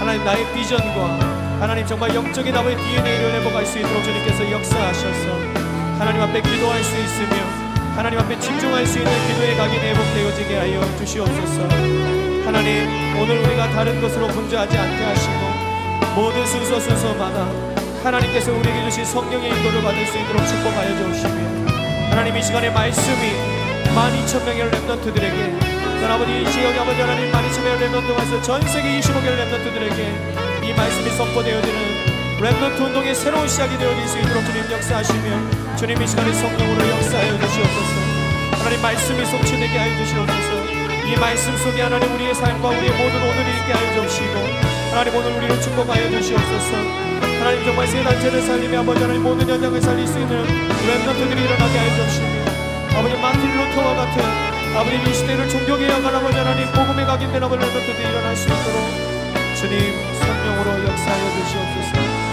하나님 0.00 0.24
나의 0.24 0.44
비전과 0.54 1.35
하나님 1.58 1.86
정말 1.86 2.14
영적인 2.14 2.54
아버지 2.54 2.76
DNA를 2.76 3.32
회복할 3.34 3.64
수 3.64 3.78
있도록 3.78 4.04
주님께서 4.04 4.50
역사하셔서 4.50 5.56
하나님 5.98 6.20
앞에 6.20 6.42
기도할 6.42 6.84
수 6.84 6.94
있으며 6.96 7.36
하나님 7.96 8.18
앞에 8.18 8.38
집중할 8.38 8.86
수 8.86 8.98
있는 8.98 9.10
기도의 9.26 9.56
각이 9.56 9.76
회복되어지게 9.78 10.58
하여 10.58 10.96
주시옵소서. 10.98 11.62
하나님 12.44 12.86
오늘 13.18 13.38
우리가 13.38 13.70
다른 13.70 14.00
것으로 14.02 14.28
분주하지 14.28 14.76
않게 14.76 15.02
하시고 15.02 15.32
모든 16.14 16.46
순서 16.46 16.78
순서마다 16.78 17.48
하나님께서 18.04 18.52
우리에게 18.52 18.84
주신 18.84 19.04
성령의 19.06 19.48
인도를 19.48 19.82
받을 19.82 20.06
수 20.06 20.18
있도록 20.18 20.46
축복하여 20.46 21.12
주시며 21.12 22.10
하나님 22.10 22.36
이 22.36 22.42
시간에 22.42 22.70
말씀이 22.70 23.32
12,000명의 23.94 24.70
Remnant들에게 24.70 25.60
전 26.00 26.10
아버지 26.10 26.42
이 26.42 26.52
지역의 26.52 26.78
아버지 26.78 27.00
하나님 27.00 27.32
12,000명의 27.32 27.90
Remnant 27.90 28.10
와서 28.14 28.42
전 28.42 28.60
세계 28.68 29.00
25개의 29.00 29.38
Remnant들에게 29.40 30.45
이 30.66 30.72
말씀이 30.74 31.10
선포되어지는 31.10 31.78
Remnant 32.40 32.80
운동의 32.80 33.14
새로운 33.14 33.46
시작이 33.46 33.78
되어질 33.78 34.08
수 34.08 34.18
있도록 34.18 34.44
주님 34.44 34.70
역사하시며 34.70 35.76
주님 35.76 36.02
이 36.02 36.06
시간에 36.06 36.32
성령으로 36.32 36.88
역사하여 36.88 37.38
주시옵소서. 37.38 37.94
하나님 38.58 38.82
말씀이 38.82 39.24
성취되게 39.24 39.78
하여 39.78 39.96
주시옵소서. 39.96 41.06
이 41.06 41.16
말씀 41.16 41.56
속에 41.56 41.82
하나님 41.82 42.12
우리의 42.14 42.34
삶과 42.34 42.68
우리의 42.68 42.90
모든 42.90 43.22
오늘을 43.22 43.48
있게 43.58 43.72
하여 43.72 44.02
주시고 44.02 44.34
하나님 44.90 45.14
오늘 45.14 45.36
우리를 45.38 45.62
축복하여 45.62 46.10
주시옵소서. 46.10 46.76
하나님 47.38 47.64
정말 47.64 47.86
세 47.86 48.02
단체를 48.02 48.42
살리며 48.42 48.80
아버지 48.80 49.00
하나님 49.00 49.22
모든 49.22 49.48
현장을 49.48 49.80
살릴 49.80 50.06
수 50.06 50.18
있는 50.18 50.44
Remnant들이 50.44 51.44
일어나게 51.44 51.78
하여 51.78 52.08
주시며 52.08 52.98
아버지 52.98 53.14
마틴 53.22 53.56
루터와 53.56 53.94
같은 53.94 54.24
아버지 54.74 54.96
이 54.96 55.14
시대를 55.14 55.48
존경해야 55.48 56.02
할 56.02 56.14
아버지 56.16 56.36
하나님 56.36 56.66
복음에 56.72 57.04
각인된 57.04 57.42
아버지 57.42 57.64
랩런트들이 57.64 58.10
일어날 58.10 58.34
수 58.34 58.48
있도록 58.48 59.16
주님 59.56 59.94
성령으로 60.46 60.84
역사하여 60.84 61.44
주시옵소서 61.44 62.25